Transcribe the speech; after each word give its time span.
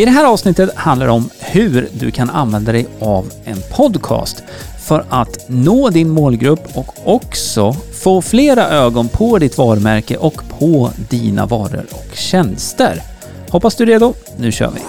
I 0.00 0.04
det 0.04 0.10
här 0.10 0.24
avsnittet 0.24 0.76
handlar 0.76 1.06
det 1.06 1.12
om 1.12 1.30
hur 1.40 1.88
du 1.92 2.10
kan 2.10 2.30
använda 2.30 2.72
dig 2.72 2.86
av 3.00 3.32
en 3.44 3.56
podcast 3.76 4.42
för 4.86 5.04
att 5.08 5.44
nå 5.48 5.90
din 5.90 6.08
målgrupp 6.08 6.60
och 6.74 6.94
också 7.04 7.72
få 8.02 8.22
flera 8.22 8.68
ögon 8.68 9.08
på 9.08 9.38
ditt 9.38 9.58
varumärke 9.58 10.16
och 10.16 10.42
på 10.58 10.90
dina 11.10 11.46
varor 11.46 11.86
och 11.90 12.16
tjänster. 12.16 13.02
Hoppas 13.50 13.74
du 13.74 13.84
är 13.84 13.86
redo. 13.86 14.14
Nu 14.36 14.52
kör 14.52 14.70
vi! 14.70 14.80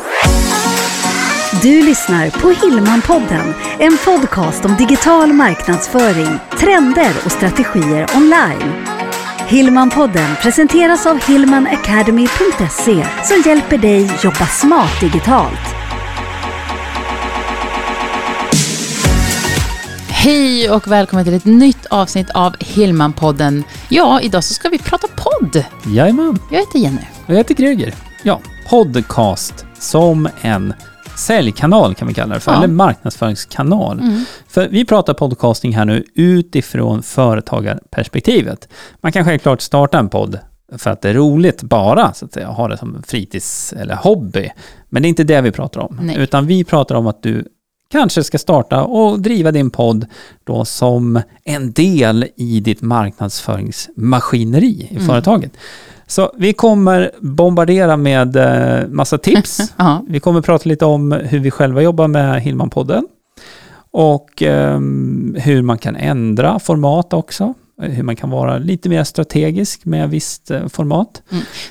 Du 1.61 1.83
lyssnar 1.83 2.29
på 2.29 2.67
Hillmanpodden, 2.67 3.53
en 3.79 3.97
podcast 4.05 4.65
om 4.65 4.75
digital 4.77 5.33
marknadsföring, 5.33 6.39
trender 6.59 7.13
och 7.25 7.31
strategier 7.31 8.07
online. 8.15 8.85
Hillmanpodden 9.51 10.35
presenteras 10.41 11.05
av 11.05 11.21
hillmanacademy.se 11.27 13.05
som 13.23 13.43
hjälper 13.45 13.77
dig 13.77 14.11
jobba 14.23 14.45
smart 14.45 14.99
digitalt. 15.01 15.75
Hej 20.09 20.69
och 20.69 20.87
välkommen 20.87 21.25
till 21.25 21.33
ett 21.33 21.45
nytt 21.45 21.85
avsnitt 21.85 22.29
av 22.29 22.55
Hillmanpodden. 22.59 23.63
Ja, 23.89 24.21
idag 24.21 24.43
så 24.43 24.53
ska 24.53 24.69
vi 24.69 24.77
prata 24.77 25.07
podd. 25.07 25.65
Jajamän, 25.85 26.39
Jag 26.51 26.59
heter 26.59 26.79
Jenny. 26.79 27.01
och 27.25 27.33
jag 27.33 27.37
heter 27.37 27.53
Greger. 27.55 27.93
Ja, 28.23 28.41
podcast 28.69 29.65
som 29.79 30.29
en 30.41 30.73
säljkanal 31.17 31.95
kan 31.95 32.07
vi 32.07 32.13
kalla 32.13 32.33
det 32.33 32.39
för, 32.39 32.51
Ja. 32.51 32.57
eller 32.57 32.67
marknadsföringskanal. 32.67 34.01
För 34.47 34.67
vi 34.67 34.85
pratar 34.85 35.13
podcasting 35.13 35.75
här 35.75 35.85
nu 35.85 36.03
utifrån 36.15 37.03
företagarperspektivet. 37.03 38.67
Man 39.01 39.11
kan 39.11 39.25
självklart 39.25 39.61
starta 39.61 39.99
en 39.99 40.09
podd 40.09 40.39
för 40.77 40.89
att 40.89 41.01
det 41.01 41.09
är 41.09 41.13
roligt 41.13 41.63
bara, 41.63 42.13
så 42.13 42.25
att 42.25 42.33
säga, 42.33 42.47
ha 42.47 42.67
det 42.67 42.77
som 42.77 43.03
fritids 43.07 43.73
eller 43.73 43.95
hobby. 43.95 44.49
Men 44.89 45.01
det 45.01 45.07
är 45.07 45.09
inte 45.09 45.23
det 45.23 45.41
vi 45.41 45.51
pratar 45.51 45.81
om, 45.81 45.97
Nej. 46.01 46.15
utan 46.19 46.47
vi 46.47 46.63
pratar 46.63 46.95
om 46.95 47.07
att 47.07 47.23
du 47.23 47.45
kanske 47.91 48.23
ska 48.23 48.37
starta 48.37 48.83
och 48.83 49.19
driva 49.21 49.51
din 49.51 49.69
podd 49.69 50.05
då 50.43 50.65
som 50.65 51.21
en 51.45 51.71
del 51.71 52.25
i 52.35 52.59
ditt 52.59 52.81
marknadsföringsmaskineri 52.81 54.87
i 54.91 54.99
företaget. 54.99 55.51
Så 56.11 56.31
vi 56.37 56.53
kommer 56.53 57.11
bombardera 57.19 57.97
med 57.97 58.35
eh, 58.35 58.87
massa 58.87 59.17
tips. 59.17 59.73
Vi 60.07 60.19
kommer 60.19 60.41
prata 60.41 60.69
lite 60.69 60.85
om 60.85 61.11
hur 61.11 61.39
vi 61.39 61.51
själva 61.51 61.81
jobbar 61.81 62.07
med 62.07 62.41
Hillman-podden 62.41 63.03
och 63.91 64.41
ehm, 64.41 65.35
hur 65.39 65.61
man 65.61 65.77
kan 65.77 65.95
ändra 65.95 66.59
format 66.59 67.13
också. 67.13 67.53
Hur 67.81 68.03
man 68.03 68.15
kan 68.15 68.29
vara 68.29 68.57
lite 68.57 68.89
mer 68.89 69.03
strategisk 69.03 69.85
med 69.85 70.09
visst 70.09 70.51
eh, 70.51 70.67
format. 70.67 71.21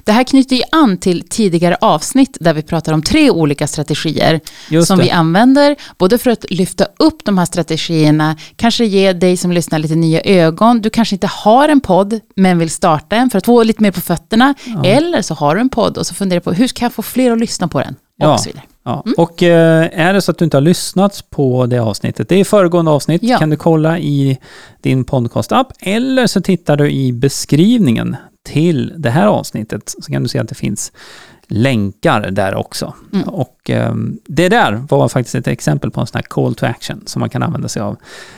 det 0.05 0.13
här 0.13 0.25
knyter 0.25 0.57
ju 0.57 0.63
an 0.73 0.97
till 0.97 1.29
tidigare 1.29 1.77
avsnitt 1.81 2.37
där 2.41 2.55
vi 2.55 2.63
pratar 2.63 2.93
om 2.93 3.03
tre 3.03 3.31
olika 3.31 3.67
strategier 3.67 4.41
Just 4.71 4.89
som 4.89 4.99
det. 4.99 5.05
vi 5.05 5.11
använder, 5.11 5.77
både 5.99 6.19
för 6.19 6.31
att 6.31 6.45
lyfta 6.51 6.87
upp 6.99 7.25
de 7.25 7.39
här 7.39 7.45
strategierna, 7.47 8.37
kanske 8.57 8.85
ge 8.85 9.13
dig 9.13 9.37
som 9.37 9.53
lyssnar 9.53 9.79
lite 9.79 9.95
nya 9.95 10.21
ögon. 10.21 10.81
Du 10.81 10.91
kanske 10.91 11.15
inte 11.15 11.27
har 11.27 11.69
en 11.69 11.81
podd, 11.81 12.21
men 12.37 12.59
vill 12.59 12.71
starta 12.71 13.17
en 13.17 13.31
för 13.31 13.39
att 13.39 13.47
få 13.47 13.63
lite 13.63 13.83
mer 13.83 13.91
på 13.91 14.01
fötterna. 14.01 14.55
Eller 14.85 15.23
så 15.23 15.35
har 15.35 15.55
du 15.55 15.61
en 15.61 15.69
podd 15.69 15.99
och 15.99 16.07
så 16.07 16.15
funderar 16.15 16.41
på 16.41 16.53
hur 16.53 16.67
ska 16.67 16.85
jag 16.85 16.93
få 16.93 17.03
fler 17.03 17.33
att 17.33 17.39
lyssna 17.39 17.69
på 17.69 17.81
den? 17.81 17.97
Ja. 18.17 18.35
Och 18.35 18.41
så 18.41 18.49
vidare. 18.49 18.65
Ja. 18.85 19.05
Och 19.17 19.43
eh, 19.43 19.89
är 19.93 20.15
det 20.15 20.23
så 20.23 20.31
att 20.31 20.39
du 20.39 20.45
inte 20.45 20.57
har 20.57 20.63
lyssnat 20.63 21.25
på 21.31 21.67
det 21.67 21.79
avsnittet, 21.79 22.29
det 22.29 22.37
är 22.41 22.45
föregående 22.45 22.91
avsnitt, 22.91 23.23
Ja. 23.23 23.39
kan 23.39 23.51
du 23.51 23.57
kolla 23.57 23.99
i 23.99 24.39
din 24.81 25.05
podcast-app 25.05 25.67
eller 25.81 26.27
så 26.27 26.41
tittar 26.41 26.77
du 26.77 26.91
i 26.91 27.13
beskrivningen 27.13 28.17
till 28.45 28.93
det 28.97 29.11
här 29.11 29.27
avsnittet 29.27 29.95
så 30.01 30.13
kan 30.13 30.23
du 30.23 30.29
se 30.29 30.39
att 30.39 30.49
det 30.49 30.55
finns 30.55 30.93
länkar 31.49 32.31
där 32.31 32.55
också. 32.55 32.95
Mm. 33.13 33.29
Och 33.29 33.71
eh, 33.71 33.95
det 34.27 34.49
där 34.49 34.83
var 34.89 35.09
faktiskt 35.09 35.35
ett 35.35 35.47
exempel 35.47 35.91
på 35.91 36.01
en 36.01 36.07
sån 36.07 36.19
här 36.19 36.23
call 36.23 36.55
to 36.55 36.67
action 36.67 37.03
som 37.07 37.21
man 37.21 37.31
kan 37.31 37.43
använda 37.43 37.69
sig 37.69 37.83
av. 37.83 37.97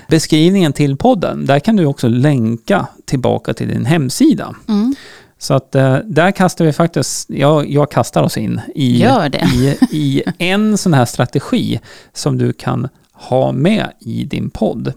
Beskrivningen 0.08 0.72
till 0.72 0.96
podden, 0.96 1.46
där 1.46 1.58
kan 1.58 1.76
du 1.76 1.86
också 1.86 2.08
länka 2.08 2.86
tillbaka 3.04 3.54
till 3.54 3.68
din 3.68 3.86
hemsida. 3.86 4.54
Mm. 4.68 4.94
Så 5.42 5.54
att 5.54 5.74
eh, 5.74 5.96
där 6.04 6.30
kastar 6.30 6.64
vi 6.64 6.72
faktiskt, 6.72 7.30
jag, 7.30 7.70
jag 7.70 7.90
kastar 7.90 8.22
oss 8.22 8.36
in 8.36 8.60
i, 8.74 8.98
Gör 8.98 9.54
i, 9.54 9.78
i 9.90 10.22
en 10.38 10.78
sån 10.78 10.94
här 10.94 11.04
strategi 11.04 11.80
som 12.12 12.38
du 12.38 12.52
kan 12.52 12.88
ha 13.12 13.52
med 13.52 13.92
i 14.00 14.24
din 14.24 14.50
podd. 14.50 14.92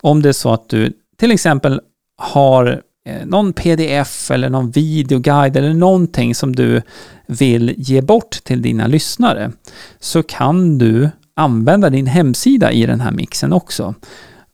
Om 0.00 0.22
det 0.22 0.28
är 0.28 0.32
så 0.32 0.52
att 0.52 0.68
du 0.68 0.92
till 1.18 1.32
exempel 1.32 1.80
har 2.16 2.82
eh, 3.06 3.26
någon 3.26 3.52
pdf 3.52 4.30
eller 4.30 4.50
någon 4.50 4.70
videoguide 4.70 5.56
eller 5.56 5.74
någonting 5.74 6.34
som 6.34 6.56
du 6.56 6.82
vill 7.26 7.74
ge 7.76 8.00
bort 8.00 8.30
till 8.44 8.62
dina 8.62 8.86
lyssnare 8.86 9.52
så 10.00 10.22
kan 10.22 10.78
du 10.78 11.10
använda 11.36 11.90
din 11.90 12.06
hemsida 12.06 12.72
i 12.72 12.86
den 12.86 13.00
här 13.00 13.12
mixen 13.12 13.52
också. 13.52 13.94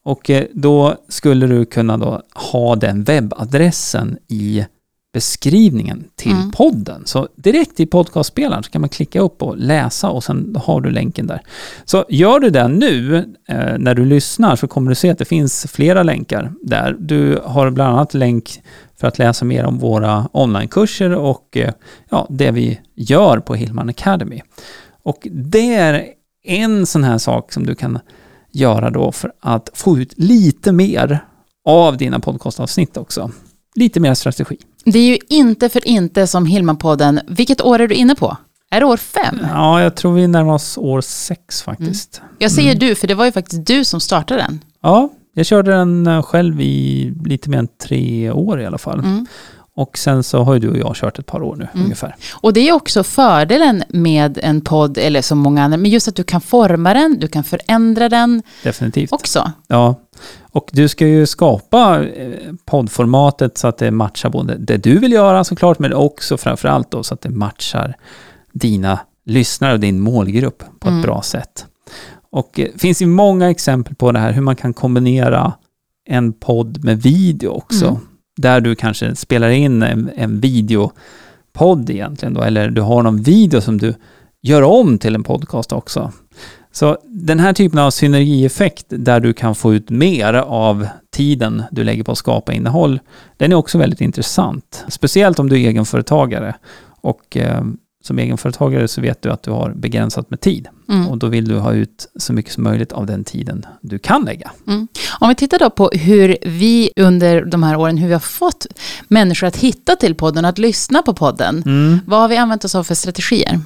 Och 0.04 0.31
eh, 0.31 0.44
då 0.53 0.97
skulle 1.09 1.47
du 1.47 1.65
kunna 1.65 1.97
då 1.97 2.22
ha 2.34 2.77
den 2.77 3.04
webbadressen 3.04 4.19
i 4.28 4.65
beskrivningen 5.19 6.05
till 6.17 6.33
Mm. 6.33 6.51
podden. 6.51 7.03
Så 7.06 7.29
direkt 7.37 7.81
i 7.81 7.87
podcastspelaren 7.87 8.62
så 8.62 8.71
kan 8.71 8.81
man 8.81 8.89
klicka 8.91 9.21
upp 9.21 9.43
och 9.43 9.56
läsa 9.56 10.11
och 10.11 10.25
sen 10.25 10.56
har 10.65 10.81
du 10.81 10.91
länken 10.91 11.27
där. 11.27 11.43
Så 11.84 12.05
gör 12.09 12.41
du 12.41 12.51
det 12.51 12.69
nu 12.69 13.17
eh, 13.49 13.78
när 13.78 13.95
du 13.95 14.05
lyssnar 14.05 14.57
så 14.57 14.69
kommer 14.69 14.89
du 14.89 14.95
se 14.95 15.11
att 15.11 15.19
det 15.19 15.25
finns 15.25 15.67
flera 15.73 16.03
länkar 16.03 16.53
där. 16.62 16.97
Du 16.99 17.41
har 17.45 17.71
bland 17.71 17.95
annat 17.95 18.15
länk 18.15 18.62
för 19.01 19.07
att 19.09 19.19
läsa 19.19 19.45
mer 19.45 19.65
om 19.65 19.78
våra 19.78 20.28
onlinekurser 20.33 21.15
och 21.15 21.57
eh, 21.57 21.73
ja, 22.11 22.27
det 22.31 22.51
vi 22.51 22.81
gör 22.95 23.39
på 23.39 23.55
Hillman 23.55 23.89
Academy. 23.89 24.41
Och 25.03 25.28
det 25.33 25.75
är 25.75 26.05
en 26.45 26.87
sån 26.87 27.05
här 27.05 27.19
sak 27.19 27.53
som 27.53 27.67
du 27.67 27.75
kan 27.75 27.99
göra 28.53 28.91
då 28.91 29.12
för 29.12 29.33
att 29.41 29.71
få 29.75 29.99
ut 29.99 30.12
lite 30.17 30.73
mer 30.73 31.25
av 31.65 31.97
dina 31.97 32.21
podcastavsnitt 32.21 32.97
också. 32.97 33.31
Lite 33.75 34.01
mer 34.01 34.15
strategi. 34.15 34.57
Det 34.91 34.99
är 34.99 35.06
ju 35.09 35.19
inte 35.28 35.69
för 35.69 35.88
inte 35.88 36.26
som 36.26 36.47
Hillmanpodden, 36.47 37.21
vilket 37.26 37.60
år 37.60 37.81
är 37.81 37.88
du 37.88 37.94
inne 37.94 38.15
på? 38.15 38.37
Är 38.71 38.81
det 38.81 38.87
år 38.87 38.97
fem? 38.97 39.38
Ja, 39.53 39.82
jag 39.82 39.97
tror 39.97 40.15
vi 40.15 40.28
närmar 40.28 40.54
oss 40.54 40.78
år 40.78 41.00
sex 41.00 41.62
faktiskt. 41.62 42.22
Jag 42.38 42.50
säger 42.50 42.75
du, 42.75 42.94
för 42.94 43.06
det 43.06 43.15
var 43.15 43.25
ju 43.25 43.32
faktiskt 43.32 43.66
du 43.66 43.84
som 43.84 44.00
startade 44.00 44.41
den. 44.41 44.60
Ja, 44.82 45.09
jag 45.34 45.47
körde 45.47 45.71
den 45.71 46.06
eh, 46.06 46.22
själv 46.22 46.60
i 46.60 47.15
lite 47.25 47.50
mer 47.50 47.59
än 47.59 47.69
tre 47.82 48.31
år 48.31 48.60
i 48.60 48.66
alla 48.66 48.78
fall. 48.78 48.98
Mm. 48.98 49.27
Och 49.78 49.99
sen 49.99 50.22
så 50.22 50.43
har 50.43 50.55
ju 50.55 50.61
du 50.61 50.71
och 50.71 50.77
jag 50.77 50.97
kört 50.97 51.19
ett 51.19 51.27
par 51.27 51.43
år 51.43 51.56
nu 51.56 51.69
ungefär. 51.75 52.16
Och 52.34 52.53
det 52.53 52.69
är 52.69 52.72
också 52.72 53.03
fördelen 53.03 53.83
med 53.89 54.39
en 54.43 54.61
podd, 54.61 54.99
eller 54.99 55.22
som 55.22 55.39
många 55.39 55.65
andra, 55.65 55.77
men 55.77 55.91
just 55.91 56.09
att 56.09 56.16
du 56.16 56.25
kan 56.25 56.41
forma 56.41 56.94
den, 56.94 57.19
du 57.21 57.28
kan 57.28 57.44
förändra 57.44 58.09
den 58.09 58.43
Definitivt. 58.62 59.12
också. 59.12 59.53
Ja, 59.66 59.94
och 60.43 60.71
du 60.72 60.89
ska 60.89 61.06
ju 61.06 61.27
skapa 61.27 62.05
eh, 62.05 62.33
poddformatet 62.65 63.59
så 63.59 63.69
att 63.69 63.78
det 63.78 63.91
matchar 63.91 64.31
både 64.31 64.56
det 64.56 64.77
du 64.77 64.99
vill 64.99 65.12
göra 65.12 65.44
såklart, 65.44 65.78
men 65.78 65.95
också 65.95 66.37
framförallt 66.37 66.91
då 66.91 67.03
så 67.03 67.15
att 67.15 67.21
det 67.21 67.31
matchar 67.31 67.97
dina 68.53 69.00
lyssnare 69.25 69.72
och 69.72 69.81
din 69.81 70.00
målgrupp 70.00 70.62
på 70.78 70.89
ett 70.89 71.03
bra 71.03 71.22
sätt. 71.22 71.66
Och 72.31 72.50
det 72.55 72.81
finns 72.81 73.03
ju 73.03 73.06
många 73.06 73.50
exempel 73.50 73.95
på 73.95 74.12
det 74.12 74.19
här, 74.19 74.33
hur 74.33 74.43
man 74.43 74.56
kan 74.56 74.75
kombinera 74.75 75.53
en 76.09 76.33
podd 76.33 76.84
med 76.84 77.03
video 77.03 77.50
också. 77.50 77.87
Mm. 77.87 78.08
Där 78.38 78.60
du 78.60 78.75
kanske 78.75 79.15
spelar 79.15 79.49
in 79.49 79.82
en, 79.82 80.10
en 80.16 80.41
videopodd 80.41 81.91
egentligen 81.91 82.34
då, 82.34 82.43
eller 82.43 82.71
du 82.71 82.81
har 82.81 83.03
någon 83.03 83.22
video 83.22 83.60
som 83.60 83.78
du 83.78 83.94
gör 84.43 84.62
om 84.62 84.99
till 84.99 85.15
en 85.15 85.25
podcast 85.25 85.72
också. 85.72 86.12
Så 86.72 86.98
den 87.04 87.38
här 87.38 87.53
typen 87.53 87.78
av 87.78 87.91
synergieffekt 87.91 88.87
där 88.88 89.21
du 89.21 89.32
kan 89.32 89.54
få 89.54 89.75
ut 89.75 89.91
mer 89.91 90.34
av 90.34 90.87
tiden 91.12 91.62
du 91.71 91.84
lägger 91.84 92.04
på 92.04 92.12
att 92.12 92.19
skapa 92.19 92.53
innehåll, 92.53 93.00
den 93.37 93.53
är 93.53 93.56
också 93.56 93.78
väldigt 93.78 94.00
intressant. 94.00 94.84
Speciellt 94.88 95.38
om 95.38 95.48
du 95.48 95.56
är 95.56 95.69
egenföretagare. 95.69 96.54
Och 97.00 97.37
eh, 97.37 97.62
som 98.04 98.19
egenföretagare 98.19 98.88
så 98.88 99.00
vet 99.00 99.22
du 99.22 99.31
att 99.31 99.42
du 99.42 99.50
har 99.50 99.70
begränsat 99.70 100.31
med 100.31 100.41
tid. 100.41 100.69
Mm. 100.89 101.09
Och 101.09 101.18
då 101.18 101.27
vill 101.27 101.48
du 101.48 101.59
ha 101.59 101.72
ut 101.72 102.09
så 102.16 102.33
mycket 102.33 102.53
som 102.53 102.65
möjligt 102.65 102.92
av 102.92 103.06
den 103.06 103.24
tiden 103.24 103.66
du 103.80 103.98
kan 103.98 104.24
lägga. 104.24 104.50
Mm. 104.66 104.89
Om 105.21 105.28
vi 105.28 105.34
tittar 105.34 105.59
då 105.59 105.71
på 105.71 105.91
hur 105.92 106.36
vi 106.42 106.91
under 106.97 107.45
de 107.45 107.62
här 107.62 107.77
åren, 107.77 107.98
hur 107.98 108.06
vi 108.06 108.12
har 108.12 108.21
fått 108.21 108.66
människor 109.09 109.47
att 109.47 109.56
hitta 109.56 109.97
till 109.97 110.15
podden, 110.15 110.45
att 110.45 110.59
lyssna 110.59 111.03
på 111.03 111.15
podden. 111.15 111.62
Mm. 111.66 112.00
Vad 112.06 112.21
har 112.21 112.28
vi 112.28 112.36
använt 112.36 112.65
oss 112.65 112.74
av 112.74 112.84
för 112.84 112.95
strategier? 112.95 113.60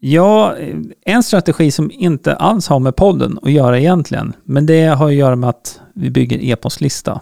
Ja, 0.00 0.56
en 1.04 1.22
strategi 1.22 1.70
som 1.70 1.90
inte 1.90 2.34
alls 2.34 2.68
har 2.68 2.78
med 2.78 2.96
podden 2.96 3.38
att 3.42 3.52
göra 3.52 3.78
egentligen, 3.78 4.32
men 4.44 4.66
det 4.66 4.86
har 4.86 5.08
att 5.08 5.14
göra 5.14 5.36
med 5.36 5.50
att 5.50 5.80
vi 5.94 6.10
bygger 6.10 6.38
e-postlista. 6.44 7.20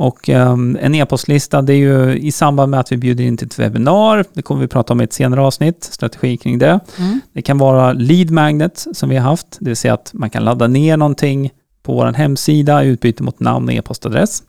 Och 0.00 0.28
ehm, 0.28 0.78
en 0.80 0.94
e-postlista, 0.94 1.62
det 1.62 1.72
är 1.72 1.76
ju 1.76 2.18
i 2.18 2.32
samband 2.32 2.70
med 2.70 2.80
att 2.80 2.92
vi 2.92 2.96
bjuder 2.96 3.24
in 3.24 3.36
till 3.36 3.46
ett 3.46 3.58
webbinar, 3.58 4.24
det 4.32 4.42
kommer 4.42 4.60
vi 4.60 4.68
prata 4.68 4.92
om 4.92 5.00
i 5.00 5.04
ett 5.04 5.12
senare 5.12 5.40
avsnitt, 5.40 5.84
strategi 5.84 6.36
kring 6.36 6.58
det. 6.58 6.80
Mm. 6.98 7.20
Det 7.32 7.42
kan 7.42 7.58
vara 7.58 7.92
lead 7.92 8.30
magnet 8.30 8.86
som 8.92 9.08
vi 9.08 9.16
har 9.16 9.30
haft, 9.30 9.56
det 9.58 9.70
vill 9.70 9.76
säga 9.76 9.94
att 9.94 10.10
man 10.14 10.30
kan 10.30 10.44
ladda 10.44 10.66
ner 10.66 10.96
någonting 10.96 11.50
på 11.82 11.94
vår 11.94 12.12
hemsida 12.12 12.84
i 12.84 12.88
utbyte 12.88 13.22
mot 13.22 13.40
namn 13.40 13.68
och 13.68 13.74
e-postadress. 13.74 14.42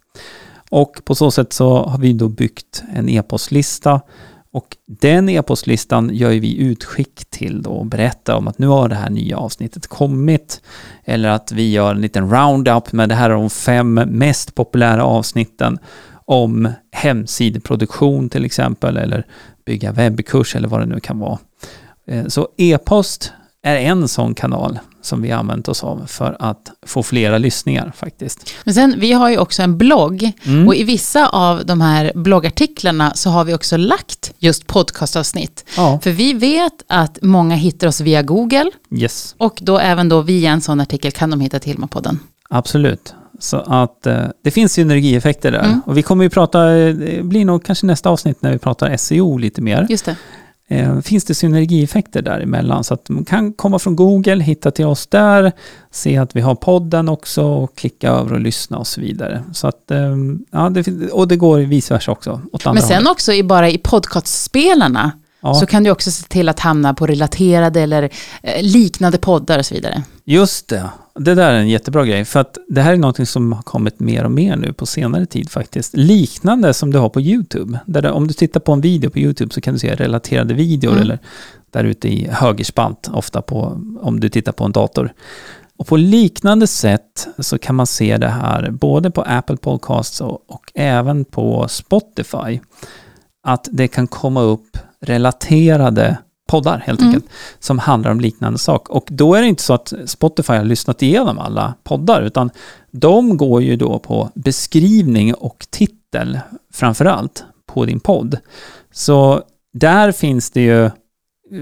Och 0.70 1.02
på 1.06 1.16
så 1.16 1.32
sätt 1.32 1.54
så 1.54 1.84
har 1.84 1.98
vi 1.98 2.14
då 2.14 2.28
byggt 2.28 2.84
en 2.94 3.10
e-postlista 3.10 4.02
och 4.54 4.78
den 4.88 5.30
e-postlistan 5.30 6.10
gör 6.14 6.32
ju 6.32 6.40
vi 6.40 6.58
utskick 6.58 7.26
till 7.30 7.62
då 7.62 7.70
och 7.70 7.86
berättar 7.86 8.36
om 8.36 8.48
att 8.48 8.58
nu 8.58 8.68
har 8.68 8.90
det 8.90 8.96
här 8.96 9.10
nya 9.10 9.38
avsnittet 9.38 9.88
kommit. 9.88 10.62
Eller 11.06 11.30
att 11.30 11.52
vi 11.52 11.72
gör 11.72 11.96
en 11.96 12.02
liten 12.02 12.30
roundup 12.30 12.92
med 12.92 13.10
det 13.10 13.16
här 13.16 13.30
är 13.30 13.34
de 13.34 13.50
fem 13.50 13.94
mest 13.94 14.56
populära 14.56 15.04
avsnitten 15.04 15.80
om 16.26 16.70
hemsideproduktion 16.92 18.30
till 18.30 18.46
exempel, 18.46 18.98
eller 18.98 19.26
bygga 19.66 19.92
webbkurs 19.92 20.56
eller 20.56 20.68
vad 20.68 20.80
det 20.80 20.86
nu 20.86 21.00
kan 21.00 21.20
vara. 21.20 21.40
Eh, 22.08 22.26
så 22.28 22.50
e-post 22.58 23.32
är 23.64 23.76
en 23.76 24.08
sån 24.08 24.34
kanal 24.34 24.80
som 25.02 25.22
vi 25.22 25.32
använt 25.32 25.68
oss 25.68 25.84
av 25.84 26.06
för 26.08 26.36
att 26.40 26.72
få 26.86 27.04
flera 27.04 27.38
lyssningar 27.38 27.94
faktiskt. 27.96 28.50
Men 28.64 28.74
sen, 28.74 28.96
vi 28.98 29.12
har 29.14 29.30
ju 29.30 29.38
också 29.38 29.62
en 29.64 29.78
blogg 29.78 30.32
Mm. 30.46 30.68
och 30.68 30.76
i 30.76 30.84
vissa 30.84 31.28
av 31.28 31.66
de 31.66 31.82
här 31.82 32.12
bloggartiklarna 32.16 33.14
så 33.16 33.30
har 33.30 33.44
vi 33.44 33.54
också 33.54 33.78
lagt 33.78 34.34
just 34.40 34.68
podcastavsnitt. 34.68 35.66
Ja, 35.78 36.00
För 36.04 36.12
vi 36.12 36.34
vet 36.34 36.74
att 36.88 37.18
många 37.22 37.56
hittar 37.56 37.88
oss 37.88 38.02
via 38.02 38.22
Google 38.22 38.72
yes, 38.92 39.36
och 39.38 39.60
då 39.62 39.80
även 39.80 40.10
då 40.10 40.22
via 40.22 40.52
en 40.52 40.62
sån 40.62 40.80
artikel 40.80 41.12
kan 41.12 41.30
de 41.30 41.42
hitta 41.42 41.60
till 41.60 41.72
Hilma-podden. 41.74 42.18
absolut. 42.50 43.14
Så 43.40 43.58
att 43.58 44.08
eh, 44.08 44.24
det 44.44 44.52
finns 44.52 44.74
synergieffekter 44.74 45.52
där. 45.52 45.64
Mm. 45.64 45.82
Och 45.86 45.98
vi 45.98 46.02
kommer 46.02 46.24
ju 46.24 46.30
prata, 46.30 46.78
eh, 46.78 46.94
det 46.96 47.24
blir 47.24 47.46
nog 47.46 47.64
kanske 47.66 47.86
nästa 47.86 48.10
avsnitt 48.10 48.42
när 48.42 48.52
vi 48.52 48.58
pratar 48.58 48.98
SEO 48.98 49.38
lite 49.38 49.62
mer. 49.62 49.86
Just 49.90 50.06
det. 50.06 50.16
Eh, 50.72 51.00
finns 51.00 51.26
det 51.26 51.34
synergieffekter 51.34 52.22
däremellan. 52.22 52.84
Så 52.84 52.94
att 52.94 53.10
man 53.10 53.26
kan 53.26 53.54
komma 53.54 53.80
från 53.80 53.96
Google, 53.96 54.44
hitta 54.44 54.72
till 54.72 54.86
oss 54.86 55.08
där, 55.08 55.52
se 55.92 56.18
att 56.18 56.36
vi 56.36 56.42
har 56.42 56.56
podden 56.56 57.10
också 57.10 57.44
och 57.44 57.76
klicka 57.76 58.10
över 58.10 58.34
och 58.34 58.40
lyssna 58.40 58.78
och 58.78 58.88
så 58.88 59.02
vidare. 59.02 59.44
Så 59.54 59.68
att, 59.68 59.92
eh, 59.92 60.16
ja, 60.52 60.70
det, 60.70 61.12
och 61.12 61.28
det 61.28 61.36
går 61.36 61.60
vice 61.60 61.94
versa 61.94 62.12
också. 62.12 62.42
Åt 62.54 62.66
andra 62.66 62.74
Men 62.74 62.88
sen 62.88 62.98
hållet. 62.98 63.12
också 63.12 63.34
i, 63.34 63.44
bara 63.44 63.70
i 63.70 63.78
podcastspelarna 63.78 65.12
ja, 65.42 65.54
så 65.54 65.66
kan 65.66 65.84
du 65.84 65.92
också 65.92 66.12
se 66.12 66.28
till 66.28 66.50
att 66.50 66.60
hamna 66.60 66.94
på 66.94 67.08
relaterade 67.08 67.82
eller 67.82 68.04
eh, 68.44 68.64
liknande 68.64 69.18
poddar 69.18 69.60
och 69.60 69.66
så 69.66 69.76
vidare. 69.76 70.04
Just 70.26 70.68
det. 70.68 70.90
Det 71.16 71.36
där 71.36 71.52
är 71.54 71.60
en 71.60 71.70
jättebra 71.70 72.06
grej. 72.06 72.26
För 72.26 72.40
att 72.40 72.58
det 72.70 72.82
här 72.82 72.94
är 72.94 72.98
någonting 72.98 73.26
som 73.26 73.54
har 73.54 73.62
kommit 73.62 74.00
mer 74.00 74.24
och 74.24 74.32
mer 74.32 74.56
nu 74.56 74.74
på 74.74 74.86
senare 74.86 75.26
tid 75.26 75.50
faktiskt. 75.52 75.94
Liknande 75.96 76.74
som 76.74 76.92
du 76.92 77.00
har 77.00 77.10
på 77.10 77.22
YouTube. 77.22 77.80
Där 77.86 78.02
det, 78.02 78.12
om 78.12 78.28
du 78.28 78.34
tittar 78.34 78.60
på 78.60 78.72
en 78.74 78.82
video 78.82 79.10
på 79.10 79.20
YouTube 79.20 79.54
så 79.54 79.62
kan 79.62 79.74
du 79.74 79.80
se 79.80 79.96
relaterade 79.96 80.54
videor 80.54 80.92
Mm. 80.92 81.04
eller 81.04 81.20
där 81.72 81.84
ute 81.84 82.08
i 82.08 82.28
högerspalt, 82.32 83.10
ofta 83.14 83.42
på, 83.42 83.82
om 84.02 84.20
du 84.20 84.30
tittar 84.30 84.52
på 84.52 84.64
en 84.64 84.72
dator. 84.72 85.14
Och 85.78 85.88
på 85.88 85.98
liknande 85.98 86.68
sätt 86.68 87.28
så 87.40 87.58
kan 87.58 87.76
man 87.76 87.88
se 87.88 88.18
det 88.18 88.30
här 88.30 88.72
både 88.72 89.12
på 89.12 89.22
Apple 89.22 89.58
Podcasts 89.58 90.22
och, 90.22 90.52
och 90.52 90.72
även 90.76 91.26
på 91.26 91.68
Spotify. 91.68 92.60
Att 93.44 93.68
det 93.72 93.88
kan 93.88 94.08
komma 94.08 94.42
upp 94.42 94.78
relaterade 95.02 96.18
poddar 96.52 96.78
helt 96.78 97.00
Mm. 97.02 97.14
enkelt 97.14 97.32
som 97.60 97.80
handlar 97.80 98.12
om 98.12 98.20
liknande 98.20 98.60
sak. 98.60 98.90
Och 98.90 99.08
då 99.10 99.36
är 99.36 99.42
det 99.42 99.48
inte 99.48 99.64
så 99.64 99.74
att 99.74 99.94
Spotify 100.06 100.54
har 100.54 100.64
lyssnat 100.64 101.02
igenom 101.02 101.40
alla 101.40 101.74
poddar, 101.84 102.22
utan 102.22 102.50
de 102.92 103.38
går 103.38 103.62
ju 103.62 103.76
då 103.76 104.00
på 104.00 104.30
beskrivning 104.36 105.34
och 105.34 105.66
titel 105.70 106.40
framför 106.74 107.06
allt 107.06 107.44
på 107.66 107.86
din 107.86 108.00
podd. 108.00 108.38
Så 108.92 109.42
där 109.74 110.12
finns 110.12 110.52
det 110.52 110.62
ju 110.62 110.90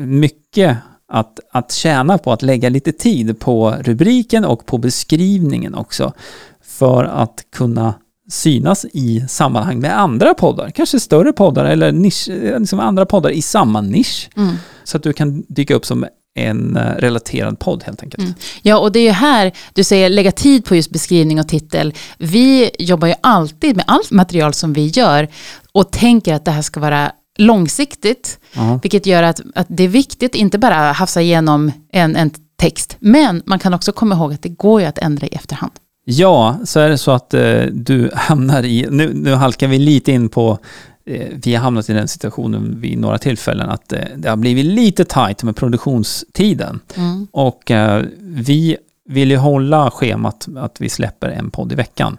mycket 0.06 0.78
att, 1.12 1.40
att 1.52 1.72
tjäna 1.72 2.18
på 2.18 2.32
att 2.32 2.42
lägga 2.42 2.70
lite 2.70 2.92
tid 2.92 3.40
på 3.40 3.76
rubriken 3.82 4.46
och 4.46 4.66
på 4.66 4.78
beskrivningen 4.78 5.76
också. 5.76 6.14
För 6.62 7.04
att 7.04 7.46
kunna 7.56 7.94
synas 8.30 8.86
i 8.94 9.26
sammanhang 9.30 9.80
med 9.80 10.00
andra 10.00 10.34
poddar, 10.34 10.70
kanske 10.70 11.00
större 11.00 11.34
poddar 11.34 11.66
eller 11.66 11.92
nisch, 11.92 12.28
liksom 12.60 12.80
andra 12.80 13.06
poddar 13.06 13.30
i 13.30 13.42
samma 13.42 13.82
nisch. 13.82 14.30
Mm. 14.38 14.56
Så 14.84 14.98
att 14.98 15.04
du 15.04 15.14
kan 15.14 15.44
dyka 15.48 15.76
upp 15.76 15.86
som 15.86 16.06
en 16.36 16.78
eh, 16.78 16.82
relaterad 16.82 17.60
podd 17.60 17.84
helt 17.84 18.04
enkelt. 18.04 18.24
Mm. 18.24 18.34
Ja, 18.62 18.78
och 18.78 18.92
det 18.92 19.00
är 19.00 19.04
ju 19.04 19.12
här 19.12 19.52
du 19.74 19.84
säger 19.84 20.10
lägga 20.10 20.32
tid 20.32 20.66
på 20.66 20.76
just 20.76 20.92
beskrivning 20.92 21.40
och 21.40 21.48
titel. 21.48 21.94
Vi 22.18 22.72
jobbar 22.80 23.08
ju 23.08 23.14
alltid 23.22 23.76
med 23.76 23.86
allt 23.88 24.12
material 24.12 24.54
som 24.54 24.74
vi 24.74 24.88
gör 24.88 25.28
och 25.72 25.92
tänker 25.92 26.34
att 26.34 26.46
det 26.46 26.52
här 26.52 26.62
ska 26.62 26.80
vara 26.80 27.12
långsiktigt, 27.38 28.40
Ja. 28.54 28.80
vilket 28.84 29.06
gör 29.06 29.24
att, 29.24 29.42
att 29.56 29.68
det 29.70 29.84
är 29.84 29.88
viktigt, 29.88 30.36
inte 30.36 30.58
bara 30.58 30.92
hafsa 30.92 31.22
igenom 31.22 31.72
en, 31.92 32.16
en 32.16 32.32
text, 32.58 32.98
men 33.00 33.42
man 33.46 33.60
kan 33.60 33.74
också 33.74 33.92
komma 33.92 34.16
ihåg 34.16 34.34
att 34.34 34.42
det 34.44 34.50
går 34.50 34.82
ju 34.82 34.88
att 34.88 34.98
ändra 34.98 35.28
i 35.28 35.30
efterhand. 35.30 35.72
Ja, 36.06 36.60
så 36.64 36.80
är 36.80 36.90
det 36.90 36.98
så 36.98 37.12
att 37.12 37.34
eh, 37.34 37.64
du 37.64 38.12
hamnar 38.14 38.66
i, 38.66 38.88
nu, 38.92 39.14
nu 39.14 39.34
halkar 39.34 39.68
vi 39.68 39.80
lite 39.80 40.12
in 40.12 40.30
på, 40.30 40.60
eh, 41.06 41.28
vi 41.44 41.56
har 41.56 41.64
hamnat 41.64 41.90
i 41.90 41.94
den 41.94 42.08
situationen 42.08 42.82
vid 42.82 42.98
några 42.98 43.18
tillfällen 43.18 43.70
att 43.70 43.94
eh, 43.94 44.00
det 44.16 44.30
har 44.30 44.38
blivit 44.38 44.66
lite 44.66 45.06
tajt 45.06 45.44
med 45.44 45.56
produktionstiden. 45.56 46.80
Mm. 46.96 47.28
Och 47.32 47.72
eh, 47.72 48.04
vi 48.20 48.78
vill 49.10 49.32
ju 49.32 49.38
hålla 49.38 49.92
schemat 49.92 50.48
att 50.58 50.82
vi 50.82 50.90
släpper 50.90 51.30
en 51.30 51.52
podd 51.52 51.72
i 51.72 51.76
veckan. 51.76 52.18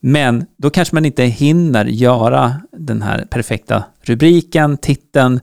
Men 0.00 0.46
då 0.56 0.70
kanske 0.70 0.94
man 0.94 1.04
inte 1.04 1.24
hinner 1.24 1.84
göra 1.84 2.56
den 2.76 3.02
här 3.02 3.24
perfekta 3.30 3.84
rubriken, 4.02 4.76
titeln 4.76 5.40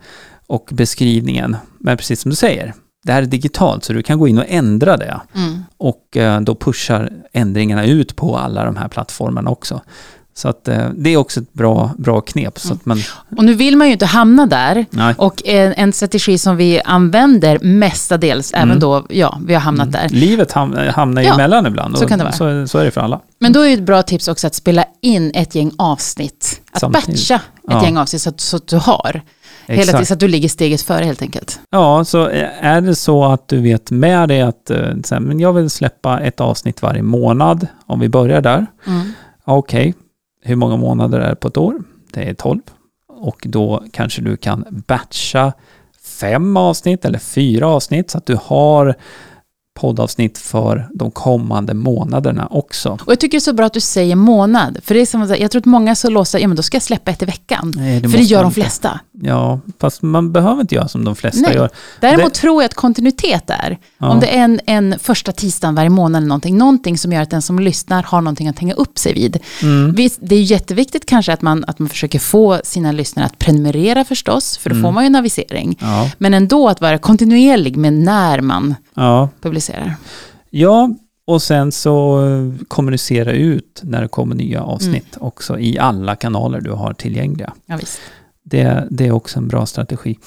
och 0.47 0.69
beskrivningen. 0.71 1.57
Men 1.79 1.97
precis 1.97 2.21
som 2.21 2.29
du 2.29 2.35
säger, 2.35 2.73
det 3.03 3.11
här 3.11 3.21
är 3.21 3.25
digitalt 3.25 3.83
så 3.83 3.93
du 3.93 4.03
kan 4.03 4.19
gå 4.19 4.27
in 4.27 4.37
och 4.37 4.45
ändra 4.47 4.97
det. 4.97 5.19
Mm. 5.35 5.63
Och 5.77 6.17
eh, 6.17 6.41
då 6.41 6.55
pushar 6.55 7.11
ändringarna 7.33 7.85
ut 7.85 8.15
på 8.15 8.37
alla 8.37 8.65
de 8.65 8.75
här 8.75 8.87
plattformarna 8.87 9.49
också. 9.49 9.81
Så 10.33 10.47
att 10.49 10.67
eh, 10.67 10.89
det 10.95 11.09
är 11.09 11.17
också 11.17 11.39
ett 11.39 11.53
bra, 11.53 11.91
bra 11.97 12.21
knep. 12.21 12.59
Så 12.59 12.73
att 12.73 12.85
man, 12.85 13.01
Och 13.37 13.43
nu 13.43 13.53
vill 13.53 13.77
man 13.77 13.87
ju 13.87 13.93
inte 13.93 14.05
hamna 14.05 14.45
där. 14.45 14.85
nej. 14.89 15.15
Och 15.17 15.41
en, 15.45 15.73
en 15.73 15.93
strategi 15.93 16.37
som 16.37 16.57
vi 16.57 16.81
använder 16.85 17.59
mestadels, 17.59 18.53
Mm. 18.53 18.69
även 18.69 18.79
då 18.79 19.05
ja, 19.09 19.39
vi 19.45 19.53
har 19.53 19.61
hamnat 19.61 19.91
där. 19.91 20.09
Livet 20.09 20.53
ham- 20.53 20.89
hamnar 20.91 21.21
ju 21.21 21.27
Ja, 21.27 21.33
emellan 21.33 21.65
ibland. 21.67 21.97
så 21.97 22.05
kan 22.07 22.17
det 22.19 22.23
vara. 22.25 22.33
Så, 22.33 22.67
så 22.67 22.77
är 22.79 22.85
det 22.85 22.91
för 22.91 23.01
alla. 23.01 23.19
Men 23.39 23.53
då 23.53 23.61
är 23.61 23.73
ett 23.73 23.83
bra 23.83 24.03
tips 24.03 24.27
också 24.27 24.47
att 24.47 24.55
spela 24.55 24.85
in 25.01 25.31
ett 25.35 25.55
gäng 25.55 25.71
avsnitt. 25.77 26.61
Att 26.71 26.79
Samtidigt. 26.79 27.07
batcha 27.07 27.35
ett 27.35 27.41
Ja. 27.67 27.83
gäng 27.83 27.97
avsnitt 27.97 28.21
så 28.21 28.29
att, 28.29 28.39
så 28.41 28.57
att 28.57 28.67
du 28.67 28.77
har. 28.77 29.21
Hela 29.77 29.91
tiden, 29.91 30.05
så 30.05 30.13
att 30.13 30.19
du 30.19 30.27
ligger 30.27 30.49
steget 30.49 30.81
före 30.81 31.05
helt 31.05 31.21
enkelt. 31.21 31.59
Ja, 31.69 32.05
så 32.05 32.29
är 32.59 32.81
det 32.81 32.95
så 32.95 33.25
att 33.25 33.47
du 33.47 33.61
vet 33.61 33.91
med 33.91 34.29
dig 34.29 34.41
att 34.41 34.69
eh, 34.69 34.77
här, 34.77 35.19
men 35.19 35.39
jag 35.39 35.53
vill 35.53 35.69
släppa 35.69 36.19
ett 36.19 36.41
avsnitt 36.41 36.81
varje 36.81 37.01
månad, 37.01 37.67
om 37.85 37.99
vi 37.99 38.09
börjar 38.09 38.41
där. 38.41 38.65
Mm. 38.87 39.11
Okej, 39.45 39.93
hur 40.43 40.55
många 40.55 40.77
månader 40.77 41.19
är 41.19 41.29
det 41.29 41.35
på 41.35 41.47
ett 41.47 41.57
år? 41.57 41.75
Det 42.13 42.29
är 42.29 42.33
12. 42.33 42.61
Och 43.09 43.45
då 43.49 43.83
kanske 43.91 44.21
du 44.21 44.37
kan 44.37 44.65
batcha 44.87 45.53
fem 46.19 46.57
avsnitt 46.57 47.05
eller 47.05 47.19
fyra 47.19 47.67
avsnitt 47.67 48.11
så 48.11 48.17
att 48.17 48.25
du 48.25 48.37
har 48.43 48.95
poddavsnitt 49.79 50.37
för 50.37 50.87
de 50.93 51.11
kommande 51.11 51.73
månaderna 51.73 52.47
också. 52.51 52.97
Och 53.05 53.11
jag 53.11 53.19
tycker 53.19 53.37
det 53.37 53.37
är 53.37 53.39
så 53.39 53.53
bra 53.53 53.65
att 53.65 53.73
du 53.73 53.79
säger 53.79 54.15
månad. 54.15 54.77
För 54.83 54.95
det 54.95 55.01
är 55.01 55.05
som 55.05 55.21
att 55.21 55.39
jag 55.39 55.51
tror 55.51 55.59
att 55.59 55.65
många 55.65 55.95
så 55.95 56.09
låsta, 56.09 56.39
ja 56.39 56.47
men 56.47 56.57
då 56.57 56.63
ska 56.63 56.75
jag 56.75 56.83
släppa 56.83 57.11
ett 57.11 57.21
i 57.21 57.25
veckan. 57.25 57.73
Nej, 57.75 58.01
för 58.01 58.17
det 58.17 58.23
gör 58.23 58.43
de 58.43 58.51
flesta. 58.51 58.99
Ja, 59.21 59.59
fast 59.79 60.01
man 60.01 60.31
behöver 60.31 60.61
inte 60.61 60.75
göra 60.75 60.87
som 60.87 61.05
de 61.05 61.15
flesta 61.15 61.41
Nej. 61.41 61.55
gör. 61.55 61.69
Däremot 62.01 62.33
Det- 62.33 62.39
tror 62.39 62.61
jag 62.61 62.65
att 62.69 62.73
kontinuitet 62.73 63.49
är, 63.49 63.77
Ja. 63.97 64.09
om 64.09 64.19
det 64.19 64.27
är 64.37 64.43
en, 64.43 64.59
en 64.65 64.99
första 64.99 65.31
tisdagen 65.31 65.75
varje 65.75 65.89
månad 65.89 66.19
eller 66.19 66.27
någonting, 66.27 66.57
någonting 66.57 66.97
som 66.97 67.11
gör 67.11 67.21
att 67.21 67.29
den 67.29 67.41
som 67.41 67.59
lyssnar 67.59 68.03
har 68.03 68.21
någonting 68.21 68.47
att 68.47 68.59
hänga 68.59 68.73
upp 68.73 68.99
sig 68.99 69.13
vid. 69.13 69.37
Mm. 69.61 69.91
Visst, 69.95 70.19
det 70.21 70.35
är 70.35 70.41
jätteviktigt 70.41 71.05
kanske 71.05 71.33
att 71.33 71.41
man, 71.41 71.63
att 71.67 71.79
man 71.79 71.89
försöker 71.89 72.19
få 72.19 72.59
sina 72.63 72.91
lyssnare 72.91 73.25
att 73.25 73.39
prenumerera 73.39 74.03
förstås, 74.05 74.57
för 74.57 74.69
då 74.69 74.73
Mm. 74.75 74.83
får 74.83 74.91
man 74.91 75.03
ju 75.03 75.07
en 75.07 75.15
avisering. 75.15 75.77
Ja, 75.81 76.11
Men 76.17 76.33
ändå 76.33 76.67
att 76.69 76.81
vara 76.81 76.97
kontinuerlig 76.97 77.77
med 77.77 77.93
när 77.93 78.41
man 78.41 78.75
ja. 78.93 79.29
publicerar. 79.41 79.95
Ja, 80.49 80.89
och 81.25 81.41
sen 81.41 81.71
så 81.71 82.25
eh, 82.27 82.65
kommunicera 82.67 83.31
ut 83.31 83.81
när 83.83 84.01
det 84.01 84.07
kommer 84.07 84.35
nya 84.35 84.61
avsnitt 84.63 85.17
också 85.19 85.59
i 85.59 85.79
alla 85.79 86.15
kanaler 86.15 86.61
du 86.61 86.71
har 86.71 86.93
tillgängliga. 86.93 87.53
Ja, 87.65 87.77
visst. 87.77 87.99
Det, 88.49 88.87
det 88.91 89.07
är 89.07 89.11
också 89.11 89.39
en 89.39 89.47
bra 89.47 89.65
strategi. 89.65 90.17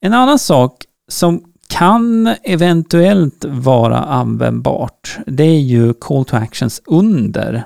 En 0.00 0.12
annan 0.12 0.38
sak 0.38 0.84
som 1.08 1.44
kan 1.68 2.34
eventuellt 2.42 3.44
vara 3.48 3.98
användbart, 3.98 5.18
det 5.26 5.44
är 5.44 5.60
ju 5.60 5.92
call 5.92 6.24
to 6.24 6.36
actions 6.36 6.82
under 6.84 7.64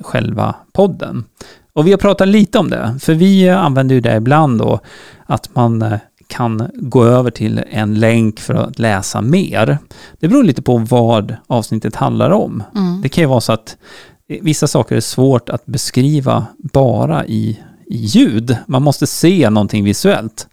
själva 0.00 0.54
podden. 0.72 1.24
Och 1.72 1.86
vi 1.86 1.90
har 1.90 1.98
pratat 1.98 2.28
lite 2.28 2.58
om 2.58 2.70
det, 2.70 2.98
för 3.00 3.14
vi 3.14 3.48
använder 3.48 3.94
ju 3.94 4.00
det 4.00 4.16
ibland 4.16 4.58
då, 4.58 4.80
att 5.26 5.54
man 5.54 5.82
eh, 5.82 5.98
kan 6.26 6.70
gå 6.74 7.04
över 7.04 7.30
till 7.30 7.62
en 7.70 7.94
länk 8.00 8.40
för 8.40 8.54
att 8.54 8.78
läsa 8.78 9.20
mer. 9.20 9.78
Det 10.20 10.28
beror 10.28 10.44
lite 10.44 10.62
på 10.62 10.76
vad 10.76 11.36
avsnittet 11.46 11.96
handlar 11.96 12.30
om. 12.30 12.62
Mm. 12.74 13.00
Det 13.02 13.08
kan 13.08 13.22
ju 13.22 13.28
vara 13.28 13.40
så 13.40 13.52
att 13.52 13.76
vissa 14.26 14.66
saker 14.66 14.96
är 14.96 15.00
svårt 15.00 15.48
att 15.48 15.66
beskriva 15.66 16.46
bara 16.72 17.26
i 17.26 17.58
ljud. 17.96 18.56
Man 18.66 18.82
måste 18.82 19.06
se 19.06 19.50
någonting 19.50 19.84
visuellt. 19.84 20.48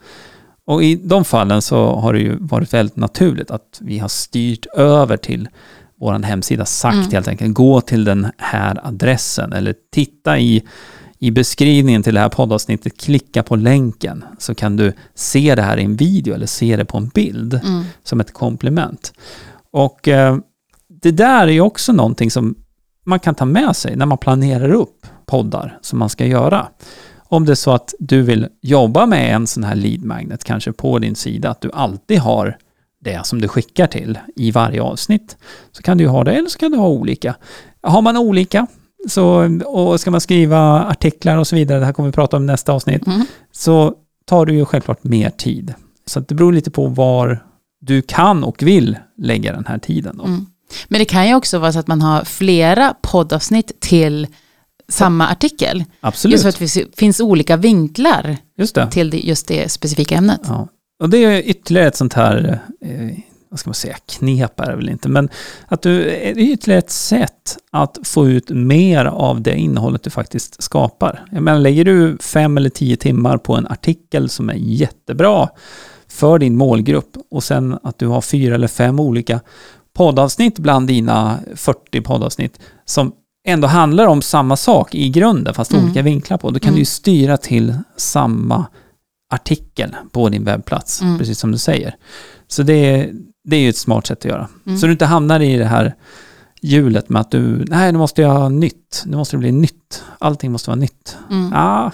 Och 0.65 0.83
i 0.83 0.95
de 0.95 1.25
fallen 1.25 1.61
så 1.61 1.95
har 1.95 2.13
det 2.13 2.19
ju 2.19 2.37
varit 2.39 2.73
väldigt 2.73 2.95
naturligt 2.95 3.51
att 3.51 3.77
vi 3.81 3.99
har 3.99 4.07
styrt 4.07 4.65
över 4.65 5.17
till 5.17 5.47
vår 5.99 6.13
hemsida, 6.23 6.65
sagt 6.65 6.95
Mm. 6.95 7.11
helt 7.11 7.27
enkelt, 7.27 7.53
gå 7.53 7.81
till 7.81 8.03
den 8.03 8.27
här 8.37 8.87
adressen 8.87 9.53
eller 9.53 9.75
titta 9.93 10.39
i, 10.39 10.63
i 11.19 11.31
beskrivningen 11.31 12.03
till 12.03 12.13
det 12.13 12.19
här 12.19 12.29
poddavsnittet 12.29 12.97
klicka 12.97 13.43
på 13.43 13.55
länken 13.55 14.23
så 14.37 14.55
kan 14.55 14.75
du 14.75 14.93
se 15.15 15.55
det 15.55 15.61
här 15.61 15.77
i 15.77 15.83
en 15.83 15.95
video 15.95 16.33
eller 16.33 16.45
se 16.47 16.75
det 16.75 16.85
på 16.85 16.97
en 16.97 17.07
bild 17.07 17.53
Mm. 17.53 17.83
som 18.03 18.19
ett 18.19 18.33
komplement. 18.33 19.13
Och 19.73 20.07
eh, 20.07 20.37
det 21.01 21.11
där 21.11 21.47
är 21.47 21.51
ju 21.51 21.61
också 21.61 21.93
någonting 21.93 22.31
som 22.31 22.55
man 23.05 23.19
kan 23.19 23.35
ta 23.35 23.45
med 23.45 23.75
sig 23.75 23.95
när 23.95 24.05
man 24.05 24.17
planerar 24.17 24.71
upp 24.71 25.05
poddar 25.25 25.79
som 25.81 25.99
man 25.99 26.09
ska 26.09 26.25
göra. 26.25 26.67
Om 27.29 27.45
det 27.45 27.53
är 27.53 27.55
så 27.55 27.71
att 27.71 27.93
du 27.99 28.21
vill 28.21 28.47
jobba 28.61 29.05
med 29.05 29.35
en 29.35 29.47
sån 29.47 29.63
här 29.63 29.75
lead 29.75 30.03
magnet 30.03 30.43
kanske 30.43 30.71
på 30.71 30.99
din 30.99 31.15
sida, 31.15 31.49
att 31.49 31.61
du 31.61 31.71
alltid 31.73 32.19
har 32.19 32.57
det 33.01 33.25
som 33.25 33.41
du 33.41 33.47
skickar 33.47 33.87
till 33.87 34.19
i 34.35 34.51
varje 34.51 34.81
avsnitt, 34.81 35.37
så 35.71 35.81
kan 35.83 35.97
du 35.97 36.07
ha 36.07 36.23
det, 36.23 36.31
eller 36.31 36.49
så 36.49 36.59
kan 36.59 36.71
du 36.71 36.77
ha 36.77 36.87
olika. 36.87 37.35
Har 37.81 38.01
man 38.01 38.17
olika, 38.17 38.67
så, 39.09 39.49
och 39.65 39.99
ska 39.99 40.11
man 40.11 40.21
skriva 40.21 40.83
artiklar 40.83 41.37
och 41.37 41.47
så 41.47 41.55
vidare, 41.55 41.79
det 41.79 41.85
här 41.85 41.93
kommer 41.93 42.09
vi 42.09 42.13
prata 42.13 42.37
om 42.37 42.43
i 42.43 42.45
nästa 42.45 42.73
avsnitt, 42.73 43.07
Mm. 43.07 43.25
så 43.51 43.93
tar 44.25 44.45
du 44.45 44.53
ju 44.53 44.65
självklart 44.65 45.03
mer 45.03 45.29
tid. 45.29 45.73
Så 46.05 46.19
det 46.19 46.35
beror 46.35 46.53
lite 46.53 46.71
på 46.71 46.87
var 46.87 47.43
du 47.81 48.01
kan 48.01 48.43
och 48.43 48.63
vill 48.63 48.97
lägga 49.17 49.51
den 49.53 49.65
här 49.65 49.77
tiden. 49.77 50.17
Då. 50.17 50.23
Mm. 50.23 50.45
Men 50.87 50.99
det 50.99 51.05
kan 51.05 51.27
ju 51.27 51.35
också 51.35 51.59
vara 51.59 51.71
så 51.73 51.79
att 51.79 51.87
man 51.87 52.01
har 52.01 52.23
flera 52.23 52.93
poddavsnitt 53.01 53.79
till 53.79 54.27
samma 54.89 55.27
artikel. 55.27 55.83
Absolut, 56.01 56.31
Just 56.33 56.43
för 56.43 56.49
att 56.49 56.73
det 56.73 56.95
finns- 56.97 57.19
olika 57.19 57.57
vinklar 57.57 58.37
det. 58.73 58.87
till 58.91 59.27
just 59.27 59.47
det 59.47 59.71
specifika 59.71 60.15
ämnet. 60.15 60.41
Ja. 60.47 60.67
Och 61.01 61.09
det 61.09 61.17
är 61.17 61.41
ytterligare 61.49 61.87
ett 61.87 61.95
sånt 61.95 62.13
här, 62.13 62.59
eh, 62.81 63.17
vad 63.49 63.59
ska 63.59 63.69
man 63.69 63.73
säga, 63.75 63.95
knep 64.09 64.59
är 64.59 64.69
det 64.69 64.75
väl 64.75 64.89
inte, 64.89 65.09
men 65.09 65.29
att 65.67 65.81
du, 65.81 66.03
det 66.03 66.29
är 66.29 66.37
ytterligare 66.39 66.79
ett 66.79 66.91
sätt 66.91 67.57
att 67.71 67.97
få 68.03 68.27
ut 68.29 68.49
mer 68.49 69.05
av 69.05 69.41
det 69.41 69.55
innehållet 69.55 70.03
du 70.03 70.09
faktiskt 70.09 70.63
skapar. 70.63 71.25
Jag 71.31 71.43
menar, 71.43 71.59
lägger 71.59 71.85
du 71.85 72.17
fem 72.17 72.57
eller 72.57 72.69
tio 72.69 72.97
timmar 72.97 73.37
på 73.37 73.55
en 73.55 73.67
artikel 73.67 74.29
som 74.29 74.49
är 74.49 74.53
jättebra 74.57 75.49
för 76.07 76.39
din 76.39 76.55
målgrupp 76.57 77.17
och 77.31 77.43
sen 77.43 77.77
att 77.83 77.99
du 77.99 78.07
har 78.07 78.21
fyra 78.21 78.55
eller 78.55 78.67
fem 78.67 78.99
olika 78.99 79.39
poddavsnitt 79.93 80.59
bland 80.59 80.87
dina 80.87 81.39
40 81.55 82.01
poddavsnitt 82.01 82.59
som 82.85 83.11
ändå 83.47 83.67
handlar 83.67 84.07
om 84.07 84.21
samma 84.21 84.55
sak 84.57 84.95
i 84.95 85.09
grunden, 85.09 85.53
fast 85.53 85.71
Mm. 85.73 85.83
olika 85.85 86.01
vinklar 86.01 86.37
på. 86.37 86.49
Då 86.51 86.59
kan 86.59 86.67
Mm. 86.67 86.75
du 86.75 86.79
ju 86.81 86.85
styra 86.85 87.37
till 87.37 87.77
samma 87.97 88.65
artikel 89.33 89.95
på 90.11 90.29
din 90.29 90.43
webbplats, 90.43 91.01
Mm. 91.01 91.17
precis 91.17 91.39
som 91.39 91.51
du 91.51 91.57
säger. 91.57 91.95
Så 92.47 92.63
det 92.63 92.73
är, 92.73 93.11
det 93.43 93.55
är 93.55 93.59
ju 93.59 93.69
ett 93.69 93.77
smart 93.77 94.07
sätt 94.07 94.17
att 94.19 94.25
göra. 94.25 94.47
Mm. 94.65 94.77
Så 94.79 94.85
du 94.85 94.91
inte 94.91 95.05
hamnar 95.05 95.39
i 95.39 95.57
det 95.57 95.65
här 95.65 95.95
hjulet 96.61 97.09
med 97.09 97.19
att 97.19 97.31
du, 97.31 97.65
nej 97.67 97.91
nu 97.91 97.97
måste 97.97 98.21
jag 98.21 98.29
ha 98.29 98.49
nytt, 98.49 99.03
nu 99.05 99.17
måste 99.17 99.35
det 99.35 99.39
bli 99.39 99.51
nytt, 99.51 100.03
allting 100.19 100.51
måste 100.51 100.69
vara 100.69 100.79
nytt. 100.79 101.17
Mm. 101.31 101.51
Ja, 101.53 101.91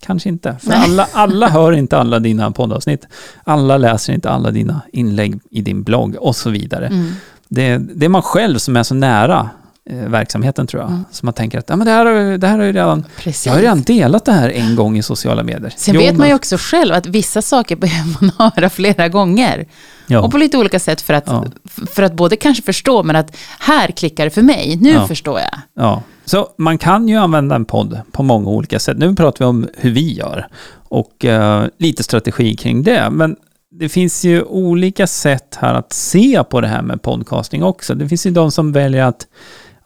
kanske 0.00 0.28
inte. 0.28 0.56
För 0.60 0.68
Nej. 0.68 0.78
alla, 0.84 1.08
alla 1.12 1.48
hör 1.50 1.72
inte 1.72 1.98
alla 1.98 2.18
dina 2.18 2.50
poddavsnitt. 2.50 3.06
Alla 3.44 3.76
läser 3.76 4.12
inte 4.12 4.30
alla 4.30 4.50
dina 4.50 4.80
inlägg 4.92 5.40
i 5.50 5.60
din 5.62 5.82
blogg 5.82 6.16
och 6.20 6.36
så 6.36 6.50
vidare. 6.50 6.86
Mm. 6.86 7.12
Det, 7.48 7.78
det 7.78 8.04
är 8.04 8.08
man 8.08 8.22
själv 8.22 8.58
som 8.58 8.76
är 8.76 8.82
så 8.82 8.94
nära 8.94 9.50
verksamheten 9.90 10.66
tror 10.66 10.82
jag. 10.82 10.90
Mm. 10.90 11.04
Så 11.10 11.26
man 11.26 11.34
tänker 11.34 11.58
att 11.58 11.64
ja, 11.68 11.76
men 11.76 11.86
det, 11.86 11.92
här, 11.92 12.06
har 12.06 12.38
det 12.38 12.46
här 12.46 12.58
har 12.58 12.64
ju 12.64 12.72
redan, 12.72 13.04
Precis. 13.18 13.46
jag 13.46 13.52
har 13.52 13.58
ju 13.58 13.64
redan 13.64 13.82
delat 13.82 14.24
det 14.24 14.32
här 14.32 14.48
en 14.50 14.76
gång 14.76 14.98
i 14.98 15.02
sociala 15.02 15.42
medier. 15.42 15.72
Sen 15.76 15.94
Jo, 15.94 16.00
vet 16.00 16.16
man 16.16 16.28
ju 16.28 16.34
också 16.34 16.56
själv 16.58 16.94
att 16.94 17.06
vissa 17.06 17.42
saker 17.42 17.76
behöver 17.86 18.16
man 18.20 18.52
höra 18.56 18.70
flera 18.70 19.08
gånger. 19.08 19.66
ja. 20.06 20.20
Och 20.20 20.30
på 20.30 20.38
lite 20.38 20.58
olika 20.58 20.78
sätt 20.80 21.00
för 21.00 21.14
att, 21.14 21.24
Ja. 21.26 21.44
för 21.86 22.02
att 22.02 22.12
både 22.12 22.36
kanske 22.36 22.62
förstå, 22.62 23.02
men 23.02 23.16
att 23.16 23.36
här 23.58 23.88
klickar 23.88 24.24
det 24.24 24.30
för 24.30 24.42
mig, 24.42 24.76
nu 24.80 24.90
Ja. 24.92 25.06
förstår 25.06 25.40
jag. 25.40 25.60
Ja, 25.76 26.02
så 26.24 26.48
man 26.58 26.78
kan 26.78 27.08
ju 27.08 27.16
använda 27.16 27.54
en 27.56 27.64
podd 27.64 28.00
på 28.12 28.22
många 28.22 28.50
olika 28.50 28.78
sätt. 28.78 28.98
Nu 28.98 29.14
pratar 29.14 29.38
vi 29.44 29.48
om 29.48 29.68
hur 29.76 29.90
vi 29.90 30.12
gör 30.12 30.46
och 30.88 31.24
eh, 31.24 31.66
lite 31.78 32.02
strategi 32.02 32.56
kring 32.56 32.82
det. 32.82 33.10
Men 33.10 33.36
det 33.70 33.88
finns 33.88 34.24
ju 34.24 34.42
olika 34.42 35.06
sätt 35.06 35.58
här 35.60 35.74
att 35.74 35.92
se 35.92 36.42
på 36.50 36.60
det 36.60 36.68
här 36.68 36.82
med 36.82 37.02
podcasting 37.02 37.62
också. 37.62 37.94
Det 37.94 38.08
finns 38.08 38.26
ju 38.26 38.30
de 38.30 38.50
som 38.52 38.72
väljer 38.72 39.04
att, 39.04 39.26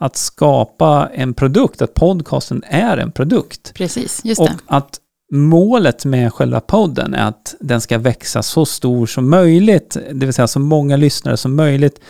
att 0.01 0.17
skapa 0.17 1.11
en 1.15 1.35
produkt, 1.35 1.83
att 1.83 1.95
podcasten 1.95 2.63
är 2.67 2.97
en 2.97 3.13
produkt. 3.13 3.75
Precis, 3.75 4.21
just 4.25 4.41
Och 4.41 4.49
det. 4.49 4.57
att 4.67 5.01
målet 5.33 6.05
med 6.05 6.35
själva 6.35 6.61
podden 6.61 7.15
är 7.15 7.29
att 7.29 7.55
den 7.61 7.81
ska 7.81 7.99
växa 7.99 8.43
så 8.43 8.67
stor 8.67 9.07
som 9.07 9.31
möjligt, 9.31 9.97
det 10.13 10.27
vill 10.27 10.33
säga 10.33 10.47
så 10.47 10.61
många 10.61 10.97
lyssnare 10.97 11.37
som 11.37 11.57
möjligt. 11.57 12.01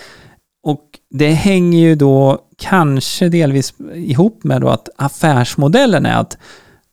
Och 0.66 0.84
det 1.10 1.30
hänger 1.30 1.78
ju 1.78 1.94
då 1.94 2.38
kanske 2.58 3.28
delvis 3.28 3.74
ihop 3.94 4.44
med 4.44 4.60
då 4.60 4.68
att 4.68 4.88
affärsmodellen 4.96 6.06
är 6.06 6.20
att 6.20 6.38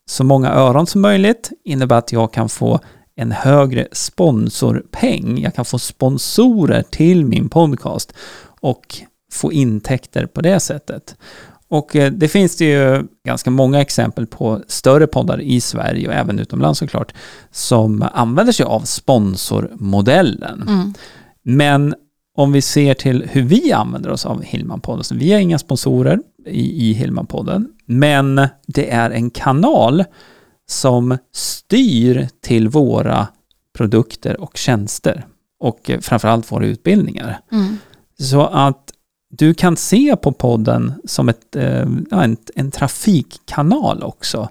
så 0.09 0.23
många 0.23 0.51
öron 0.51 0.87
som 0.87 1.01
möjligt 1.01 1.51
innebär 1.63 1.97
att 1.97 2.11
jag 2.11 2.33
kan 2.33 2.49
få 2.49 2.79
en 3.15 3.31
högre 3.31 3.87
sponsorpeng. 3.91 5.41
Jag 5.41 5.55
kan 5.55 5.65
få 5.65 5.79
sponsorer 5.79 6.81
till 6.81 7.25
min 7.25 7.49
podcast 7.49 8.13
och 8.61 9.01
få 9.31 9.51
intäkter 9.51 10.25
på 10.25 10.41
det 10.41 10.59
sättet. 10.59 11.15
Och 11.69 11.95
eh, 11.95 12.11
det 12.11 12.27
finns 12.27 12.55
det 12.57 12.65
ju 12.65 13.07
ganska 13.25 13.49
många 13.49 13.81
exempel 13.81 14.27
på 14.27 14.61
större 14.67 15.07
poddar 15.07 15.41
i 15.41 15.61
Sverige 15.61 16.07
och 16.07 16.13
även 16.13 16.39
utomlands 16.39 16.79
såklart 16.79 17.13
som 17.51 18.05
använder 18.13 18.53
sig 18.53 18.65
av 18.65 18.79
sponsormodellen. 18.79 20.61
Mm. 20.67 20.93
Men 21.43 21.95
om 22.35 22.51
vi 22.51 22.61
ser 22.61 22.93
till 22.93 23.27
hur 23.31 23.41
vi 23.41 23.71
använder 23.71 24.09
oss 24.09 24.25
av 24.25 24.43
Hillman-podden, 24.43 25.03
så 25.03 25.15
vi 25.15 25.33
har 25.33 25.39
inga 25.39 25.59
sponsorer 25.59 26.19
i, 26.45 26.89
i 26.89 26.93
Hillman-podden, 26.93 27.67
men 27.85 28.47
det 28.67 28.91
är 28.91 29.11
en 29.11 29.29
kanal 29.29 30.03
som 30.69 31.17
styr 31.33 32.27
till 32.41 32.69
våra 32.69 33.27
produkter 33.77 34.41
och 34.41 34.57
tjänster 34.57 35.25
och 35.59 35.89
eh, 35.89 35.99
framförallt 35.99 36.51
våra 36.51 36.65
utbildningar. 36.65 37.39
Mm. 37.51 37.77
Så 38.19 38.45
att 38.45 38.86
du 39.29 39.53
kan 39.53 39.77
se 39.77 40.15
på 40.15 40.31
podden 40.31 40.93
som 41.05 41.29
ett, 41.29 41.55
eh, 41.55 41.85
ja, 42.11 42.23
en, 42.23 42.37
en 42.55 42.71
trafikkanal 42.71 44.03
också. 44.03 44.49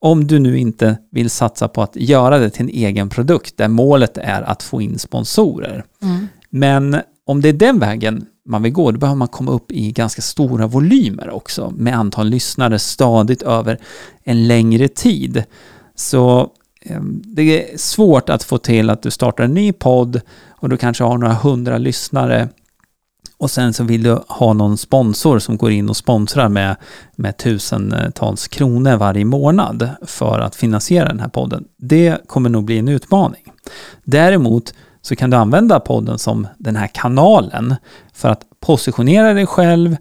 Om 0.00 0.26
du 0.26 0.38
nu 0.38 0.58
inte 0.58 0.98
vill 1.10 1.30
satsa 1.30 1.68
på 1.68 1.82
att 1.82 1.96
göra 1.96 2.38
det 2.38 2.50
till 2.50 2.62
en 2.62 2.68
egen 2.68 3.08
produkt 3.08 3.56
där 3.56 3.68
målet 3.68 4.18
är 4.18 4.42
att 4.42 4.62
få 4.62 4.82
in 4.82 4.98
sponsorer. 4.98 5.84
Mm. 6.02 6.28
Men 6.50 6.96
om 7.26 7.40
det 7.40 7.48
är 7.48 7.52
den 7.52 7.78
vägen 7.78 8.26
man 8.46 8.62
vill 8.62 8.72
gå, 8.72 8.90
då 8.90 8.98
behöver 8.98 9.16
man 9.16 9.28
komma 9.28 9.52
upp 9.52 9.72
i 9.72 9.92
ganska 9.92 10.22
stora 10.22 10.66
volymer 10.66 11.30
också 11.30 11.72
med 11.76 11.94
antal 11.94 12.28
lyssnare 12.28 12.78
stadigt 12.78 13.42
över 13.42 13.78
en 14.24 14.48
längre 14.48 14.88
tid. 14.88 15.44
Så 15.94 16.50
eh, 16.82 17.00
det 17.24 17.72
är 17.72 17.78
svårt 17.78 18.28
att 18.28 18.42
få 18.42 18.58
till 18.58 18.90
att 18.90 19.02
du 19.02 19.10
startar 19.10 19.44
en 19.44 19.54
ny 19.54 19.72
podd 19.72 20.20
och 20.50 20.68
du 20.68 20.76
kanske 20.76 21.04
har 21.04 21.18
några 21.18 21.34
hundra 21.34 21.78
lyssnare 21.78 22.48
och 23.38 23.50
sen 23.50 23.72
så 23.72 23.84
vill 23.84 24.02
du 24.02 24.18
ha 24.28 24.52
någon 24.52 24.78
sponsor 24.78 25.38
som 25.38 25.56
går 25.56 25.70
in 25.70 25.88
och 25.88 25.96
sponsrar 25.96 26.48
med, 26.48 26.76
med 27.16 27.36
tusentals 27.36 28.48
kronor 28.48 28.96
varje 28.96 29.24
månad 29.24 29.90
för 30.02 30.38
att 30.38 30.56
finansiera 30.56 31.08
den 31.08 31.20
här 31.20 31.28
podden. 31.28 31.64
Det 31.76 32.18
kommer 32.26 32.50
nog 32.50 32.64
bli 32.64 32.78
en 32.78 32.88
utmaning. 32.88 33.42
Däremot 34.04 34.74
så 35.02 35.16
kan 35.16 35.30
du 35.30 35.36
använda 35.36 35.80
podden 35.80 36.18
som 36.18 36.46
den 36.58 36.76
här 36.76 36.86
kanalen 36.86 37.74
för 38.12 38.28
att 38.28 38.42
positionera 38.60 39.34
dig 39.34 39.46
själv 39.46 39.96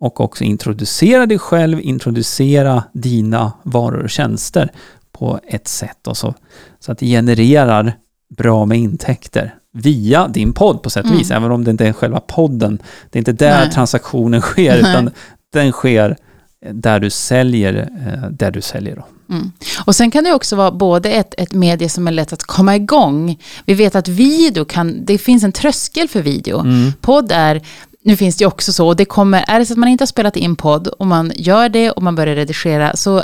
och 0.00 0.20
också 0.20 0.44
introducera 0.44 1.26
dig 1.26 1.38
själv, 1.38 1.80
introducera 1.80 2.84
dina 2.92 3.52
varor 3.62 4.02
och 4.02 4.10
tjänster 4.10 4.72
på 5.12 5.40
ett 5.46 5.68
sätt 5.68 6.06
och 6.06 6.16
så, 6.16 6.34
så 6.80 6.92
att 6.92 6.98
det 6.98 7.06
genererar 7.06 7.92
bra 8.36 8.64
med 8.64 8.78
intäkter 8.78 9.54
via 9.74 10.28
din 10.28 10.52
podd 10.52 10.82
på 10.82 10.90
sätt 10.90 11.06
och 11.06 11.12
vis, 11.12 11.30
Mm. 11.30 11.42
även 11.42 11.52
om 11.54 11.64
det 11.64 11.70
inte 11.70 11.86
är 11.86 11.92
själva 11.92 12.20
podden. 12.20 12.78
Det 13.10 13.16
är 13.16 13.20
inte 13.20 13.32
där 13.32 13.58
Nej. 13.60 13.70
transaktionen 13.70 14.40
sker, 14.40 14.82
Nej. 14.82 14.90
utan 14.92 15.10
den 15.52 15.72
sker 15.72 16.16
där 16.72 17.00
du 17.00 17.10
säljer, 17.10 17.74
eh, 18.06 18.30
där 18.30 18.50
du 18.50 18.60
säljer 18.60 18.96
då. 18.96 19.34
Mm. 19.34 19.52
Och 19.84 19.96
sen 19.96 20.10
kan 20.10 20.24
det 20.24 20.32
också 20.32 20.56
vara 20.56 20.70
både 20.70 21.10
ett, 21.10 21.34
ett 21.38 21.52
medie 21.52 21.88
som 21.88 22.08
är 22.08 22.12
lätt 22.12 22.32
att 22.32 22.42
komma 22.42 22.76
igång. 22.76 23.38
Vi 23.66 23.74
vet 23.74 23.94
att 23.94 24.08
video 24.08 24.64
kan, 24.64 25.04
det 25.04 25.18
finns 25.18 25.44
en 25.44 25.52
tröskel 25.52 26.08
för 26.08 26.22
video. 26.22 26.60
Mm. 26.60 26.92
Podd 27.00 27.32
är, 27.32 27.62
nu 28.04 28.16
finns 28.16 28.36
det 28.36 28.46
också 28.46 28.72
så, 28.72 28.94
det 28.94 29.04
kommer, 29.04 29.44
är 29.48 29.58
det 29.58 29.66
så 29.66 29.72
att 29.72 29.78
man 29.78 29.88
inte 29.88 30.02
har 30.02 30.06
spelat 30.06 30.36
in 30.36 30.56
podd 30.56 30.86
och 30.86 31.06
man 31.06 31.32
gör 31.36 31.68
det 31.68 31.90
och 31.90 32.02
man 32.02 32.14
börjar 32.14 32.36
redigera, 32.36 32.96
så 32.96 33.22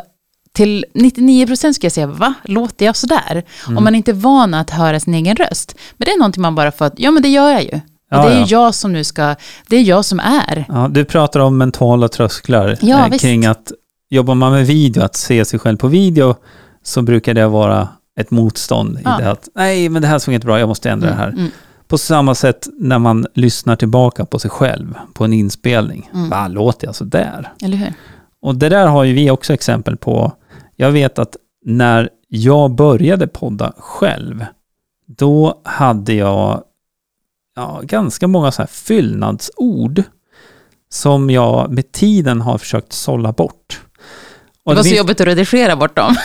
till 0.55 0.85
99% 0.95 1.73
ska 1.73 1.85
jag 1.85 1.93
säga, 1.93 2.07
va? 2.07 2.35
Låter 2.45 2.87
jag 2.87 2.97
sådär? 2.97 3.45
Mm. 3.67 3.79
Om 3.79 3.85
man 3.85 3.95
inte 3.95 4.11
är 4.11 4.15
van 4.15 4.55
att 4.55 4.71
höra 4.71 5.01
sin 5.01 5.15
egen 5.15 5.37
röst. 5.37 5.77
Men 5.97 6.05
det 6.05 6.11
är 6.11 6.19
någonting 6.19 6.43
man 6.43 6.55
bara 6.55 6.73
får 6.73 6.85
att, 6.85 6.95
ja 6.97 7.11
men 7.11 7.23
det 7.23 7.29
gör 7.29 7.51
jag 7.51 7.63
ju. 7.63 7.81
Och 8.11 8.31
det 8.31 8.35
är 8.35 8.35
ju 8.35 8.41
ja. 8.41 8.47
jag 8.49 8.75
som 8.75 8.93
nu 8.93 9.05
ska, 9.05 9.35
det 9.69 9.77
är 9.77 9.83
jag 9.83 10.05
som 10.05 10.21
är. 10.21 10.65
Ja, 10.69 10.89
du 10.91 11.05
pratar 11.05 11.41
om 11.41 11.59
mentala 11.59 12.09
trösklar 12.09 12.79
Ja, 12.81 13.07
eh, 13.07 13.19
kring 13.19 13.47
att 13.47 13.73
jobbar 14.11 14.35
man 14.35 14.53
med 14.53 14.67
video, 14.67 15.03
att 15.03 15.17
se 15.17 15.45
sig 15.45 15.59
själv 15.59 15.77
på 15.77 15.89
video, 15.89 16.35
så 16.83 17.03
brukar 17.03 17.35
det 17.35 17.47
vara 17.47 17.89
ett 18.21 18.31
motstånd 18.31 18.99
Ja. 19.05 19.19
i 19.19 19.23
det 19.23 19.31
att 19.31 19.49
nej, 19.55 19.89
men 19.89 20.03
det 20.03 20.09
här 20.09 20.19
såg 20.19 20.35
inte 20.35 20.47
bra, 20.47 20.59
jag 20.59 20.69
måste 20.69 20.91
ändra 20.91 21.09
det 21.09 21.15
här. 21.15 21.29
Mm. 21.29 21.51
På 21.89 21.99
samma 21.99 22.35
sätt 22.35 22.69
när 22.79 22.99
man 22.99 23.27
lyssnar 23.35 23.77
tillbaka 23.77 24.25
på 24.25 24.39
sig 24.39 24.51
själv 24.51 24.95
på 25.15 25.25
en 25.25 25.33
inspelning. 25.33 26.11
Mm. 26.15 26.31
Va, 26.31 26.49
låter 26.49 26.87
jag 26.87 26.95
så 26.95 27.05
där? 27.05 27.53
Eller 27.63 27.77
hur? 27.77 27.93
Och 28.43 28.55
det 28.55 28.69
där 28.69 28.87
har 28.87 29.05
ju 29.05 29.13
vi 29.13 29.31
också 29.31 29.55
exempel 29.55 29.97
på 29.97 30.33
Jag 30.77 30.91
vet 30.93 31.19
att 31.19 31.37
när 31.65 32.09
jag 32.29 32.75
började 32.75 33.27
podda 33.27 33.73
själv, 33.79 34.45
då 35.07 35.61
hade 35.65 36.15
jag 36.15 36.63
ja, 37.57 37.81
ganska 37.83 38.27
många 38.29 38.53
så 38.53 38.63
här 38.63 38.67
fyllnadsord 38.67 40.03
som 40.89 41.31
jag 41.31 41.71
med 41.71 41.93
tiden 41.93 42.41
har 42.41 42.59
försökt 42.59 42.93
sålla 42.93 43.33
bort. 43.33 43.81
Och 44.65 44.73
Det 44.73 44.77
var 44.77 44.83
så 44.83 44.89
finns- 44.89 44.99
jobbigt 44.99 45.21
att 45.21 45.27
redigera 45.27 45.77
bort 45.77 45.97
dem. 45.97 46.17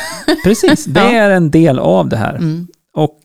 Precis, 0.44 0.86
det 0.88 1.00
Ja. 1.00 1.10
är 1.10 1.29
en 1.32 1.51
del 1.51 1.79
av 1.79 2.10
det 2.10 2.18
här. 2.18 2.36
Mm. 2.36 2.68
Och 2.93 3.19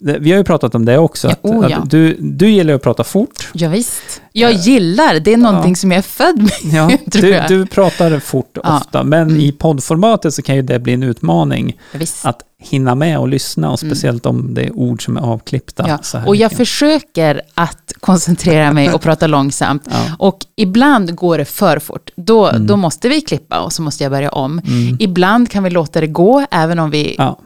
det, 0.00 0.18
vi 0.20 0.30
har 0.30 0.38
ju 0.38 0.44
pratat 0.44 0.74
om 0.74 0.84
det 0.84 0.98
också. 0.98 1.28
Ja, 1.28 1.32
Att, 1.32 1.44
oh 1.44 1.70
ja. 1.70 1.76
att 1.76 1.90
du, 1.90 2.16
du 2.20 2.50
gillar 2.50 2.74
att 2.74 2.82
prata 2.82 3.04
fort. 3.04 3.48
Ja, 3.52 3.68
visst. 3.68 4.22
Jag 4.32 4.52
gillar, 4.52 5.20
det 5.20 5.32
är 5.32 5.36
någonting 5.36 5.70
Ja. 5.72 5.76
som 5.76 5.90
jag 5.90 5.98
är 5.98 6.02
född 6.02 6.38
med. 6.42 6.52
Ja, 6.74 6.90
du, 7.06 7.42
du 7.48 7.66
pratar 7.66 8.18
fort 8.18 8.58
Ja. 8.62 8.76
ofta, 8.76 9.04
men 9.04 9.22
Mm. 9.28 9.40
i 9.40 9.52
poddformatet 9.52 10.34
så 10.34 10.42
kan 10.42 10.56
ju 10.56 10.62
det 10.62 10.78
bli 10.78 10.92
en 10.92 11.02
utmaning 11.02 11.78
Ja, 11.92 12.00
att 12.22 12.42
hinna 12.58 12.94
med 12.94 13.18
och 13.18 13.28
lyssna, 13.28 13.70
och 13.70 13.78
speciellt 13.78 14.26
om 14.26 14.54
det 14.54 14.62
är 14.64 14.72
ord 14.76 15.04
som 15.04 15.16
är 15.16 15.20
avklippta. 15.20 15.82
Mm. 15.84 15.98
Ja. 16.12 16.24
Och 16.26 16.36
jag 16.36 16.46
mycket. 16.46 16.58
försöker 16.58 17.40
att 17.54 17.92
koncentrera 18.00 18.72
mig 18.72 18.92
och 18.92 19.00
prata 19.00 19.26
långsamt. 19.36 19.82
Ja. 19.90 20.04
Och 20.18 20.38
ibland 20.56 21.14
går 21.14 21.38
det 21.38 21.44
för 21.44 21.78
fort. 21.78 22.10
Då, 22.16 22.46
Mm. 22.48 22.66
då 22.66 22.76
måste 22.76 23.08
vi 23.08 23.20
klippa 23.20 23.60
och 23.60 23.72
så 23.72 23.82
måste 23.82 24.02
jag 24.04 24.12
börja 24.12 24.30
om. 24.30 24.60
Ibland 24.98 25.50
kan 25.50 25.62
vi 25.64 25.70
låta 25.70 26.00
det 26.00 26.06
gå, 26.06 26.46
även 26.50 26.78
om 26.78 26.90
vi... 26.90 27.14
Ja. 27.18 27.38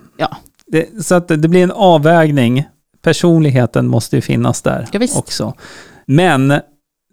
Det, 0.75 1.05
så 1.05 1.15
att 1.15 1.29
det 1.29 1.49
blir 1.49 1.63
en 1.63 1.71
avvägning. 1.71 2.65
Personligheten 3.03 3.87
måste 3.89 4.17
ju 4.17 4.23
finnas 4.23 4.63
där 4.63 4.89
Ja, 4.93 5.01
också. 5.17 5.55
Men 6.07 6.49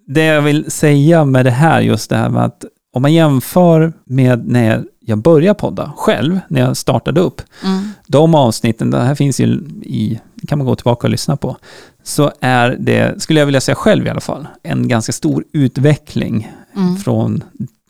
det 0.08 0.24
jag 0.24 0.42
vill 0.42 0.72
säga 0.72 1.26
med 1.26 1.46
det 1.46 1.52
här, 1.52 1.82
just 1.82 2.10
det 2.10 2.16
här 2.16 2.30
med 2.30 2.44
att 2.46 2.66
om 2.94 3.02
man 3.02 3.14
jämför 3.14 3.94
med 4.06 4.48
när 4.48 4.84
jag 5.00 5.18
började 5.18 5.60
podda 5.60 5.94
själv, 5.98 6.40
när 6.48 6.62
jag 6.62 6.78
startade 6.78 7.22
upp, 7.22 7.42
Mm. 7.64 7.90
de 8.08 8.36
avsnitten, 8.36 8.92
det 8.92 9.00
här 9.00 9.16
finns 9.16 9.40
ju 9.40 9.46
i, 9.82 10.20
kan 10.48 10.58
man 10.58 10.68
gå 10.68 10.76
tillbaka 10.76 11.08
och 11.08 11.12
lyssna 11.12 11.36
på, 11.38 11.58
så 12.04 12.32
är 12.42 12.76
det, 12.80 13.22
skulle 13.22 13.40
jag 13.40 13.46
vilja 13.46 13.62
säga 13.62 13.76
själv 13.76 14.08
i 14.08 14.10
alla 14.10 14.22
fall, 14.22 14.48
en 14.64 14.88
ganska 14.88 15.12
stor 15.12 15.44
utveckling 15.54 16.52
Mm. 16.76 16.98
från 16.98 17.44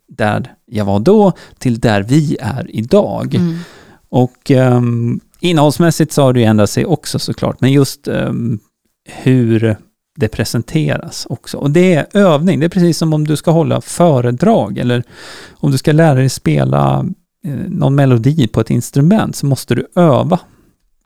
där 0.08 0.54
jag 0.66 0.86
var 0.86 1.00
då 1.00 1.34
till 1.60 1.80
där 1.80 2.04
vi 2.04 2.38
är 2.42 2.66
idag. 2.76 3.36
Mm. 3.36 3.58
Och 4.10 4.52
um, 4.52 5.20
innehållsmässigt 5.42 6.12
så 6.12 6.22
har 6.22 6.34
det 6.34 6.40
ju 6.40 6.46
ändrat 6.46 6.70
sig 6.70 6.86
också 6.86 7.20
såklart, 7.20 7.62
men 7.62 7.72
just 7.72 8.08
ehm, 8.08 8.60
hur 9.10 9.76
det 10.16 10.28
presenteras 10.28 11.28
också. 11.30 11.58
Och 11.58 11.72
det 11.72 11.94
är 11.94 12.08
övning, 12.14 12.60
det 12.60 12.66
är 12.66 12.70
precis 12.70 12.98
som 12.98 13.14
om 13.14 13.28
du 13.28 13.36
ska 13.36 13.52
hålla 13.52 13.82
föredrag 13.82 14.78
eller 14.78 15.04
om 15.52 15.72
du 15.72 15.78
ska 15.78 15.92
lära 15.92 16.16
dig 16.16 16.30
spela 16.30 17.06
eh, 17.46 17.54
någon 17.68 17.96
melodi 17.96 18.48
på 18.48 18.62
ett 18.62 18.70
instrument 18.70 19.36
så 19.36 19.46
måste 19.46 19.76
du 19.76 19.88
öva. 19.96 20.40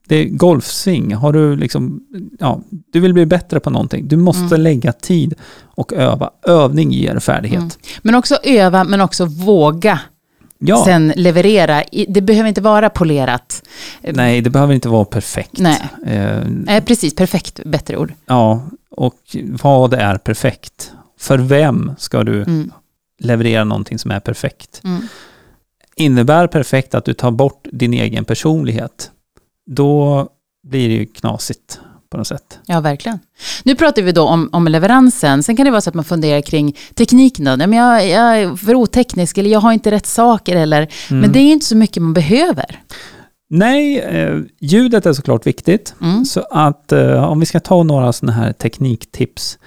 Det 0.08 0.16
är 0.16 0.24
golfsving, 0.28 1.14
har 1.14 1.32
du 1.32 1.56
liksom, 1.56 2.00
ja, 2.38 2.60
du 2.92 3.00
vill 3.00 3.14
bli 3.14 3.26
bättre 3.26 3.60
på 3.60 3.70
någonting, 3.70 4.08
du 4.08 4.16
måste 4.16 4.54
Mm. 4.54 4.60
lägga 4.60 4.92
tid 4.92 5.34
och 5.64 5.92
öva. 5.92 6.30
Övning 6.46 6.92
ger 6.92 7.18
färdighet. 7.18 7.58
Mm. 7.58 7.70
Men 8.02 8.14
också 8.14 8.36
öva, 8.42 8.84
men 8.84 9.00
också 9.00 9.24
våga 9.24 10.00
Ja, 10.58 10.84
sen 10.84 11.12
leverera. 11.16 11.82
Det 12.08 12.20
behöver 12.20 12.48
inte 12.48 12.60
vara 12.60 12.90
polerat. 12.90 13.62
nej, 14.02 14.40
det 14.40 14.50
behöver 14.50 14.74
inte 14.74 14.88
vara 14.88 15.04
perfekt. 15.04 15.58
Nej. 15.58 15.80
Eh, 16.06 16.40
Nej, 16.46 16.80
precis. 16.80 17.14
Perfekt, 17.14 17.60
bättre 17.64 17.96
ord. 17.96 18.12
Ja, 18.26 18.62
och 18.90 19.16
vad 19.62 19.94
är 19.94 20.16
perfekt? 20.18 20.92
För 21.18 21.38
vem 21.38 21.92
ska 21.98 22.22
du 22.24 22.42
Mm. 22.42 22.70
leverera 23.18 23.64
någonting 23.64 23.98
som 23.98 24.10
är 24.10 24.20
perfekt? 24.20 24.80
Mm. 24.84 25.02
Innebär 25.96 26.46
perfekt 26.46 26.94
att 26.94 27.04
du 27.04 27.14
tar 27.14 27.30
bort 27.30 27.66
din 27.72 27.94
egen 27.94 28.24
personlighet? 28.24 29.10
Då 29.70 30.28
blir 30.68 30.88
det 30.88 30.94
ju 30.94 31.06
knasigt 31.06 31.80
på 32.10 32.16
något 32.16 32.26
sätt. 32.26 32.58
Ja, 32.66 32.80
verkligen. 32.80 33.18
Nu 33.64 33.74
pratar 33.74 34.02
vi 34.02 34.12
då 34.12 34.22
om, 34.22 34.48
om 34.52 34.68
leveransen. 34.68 35.42
Sen 35.42 35.56
kan 35.56 35.64
det 35.64 35.70
vara 35.70 35.80
så 35.80 35.90
att 35.90 35.94
man 35.94 36.04
funderar 36.04 36.40
kring 36.40 36.76
tekniken. 36.94 37.44
Då. 37.44 37.56
Nej, 37.56 37.66
men 37.66 37.78
jag, 37.78 38.08
jag 38.08 38.38
är 38.40 38.56
för 38.56 38.74
oteknisk 38.74 39.38
eller 39.38 39.50
jag 39.50 39.60
har 39.60 39.72
inte 39.72 39.90
rätt 39.90 40.06
saker. 40.06 40.56
Eller, 40.56 40.88
Mm. 41.10 41.20
Men 41.20 41.32
det 41.32 41.38
är 41.38 41.42
ju 41.44 41.52
inte 41.52 41.66
så 41.66 41.76
mycket 41.76 42.02
man 42.02 42.12
behöver. 42.12 42.80
Nej, 43.50 44.00
eh, 44.00 44.38
ljudet 44.60 45.06
är 45.06 45.12
såklart 45.12 45.46
viktigt. 45.46 45.94
Mm. 46.00 46.24
Så 46.24 46.40
att 46.50 46.92
eh, 46.92 47.24
om 47.24 47.40
vi 47.40 47.46
ska 47.46 47.60
ta 47.60 47.82
några 47.82 48.12
sådana 48.12 48.32
här 48.32 48.52
tekniktips. 48.52 49.58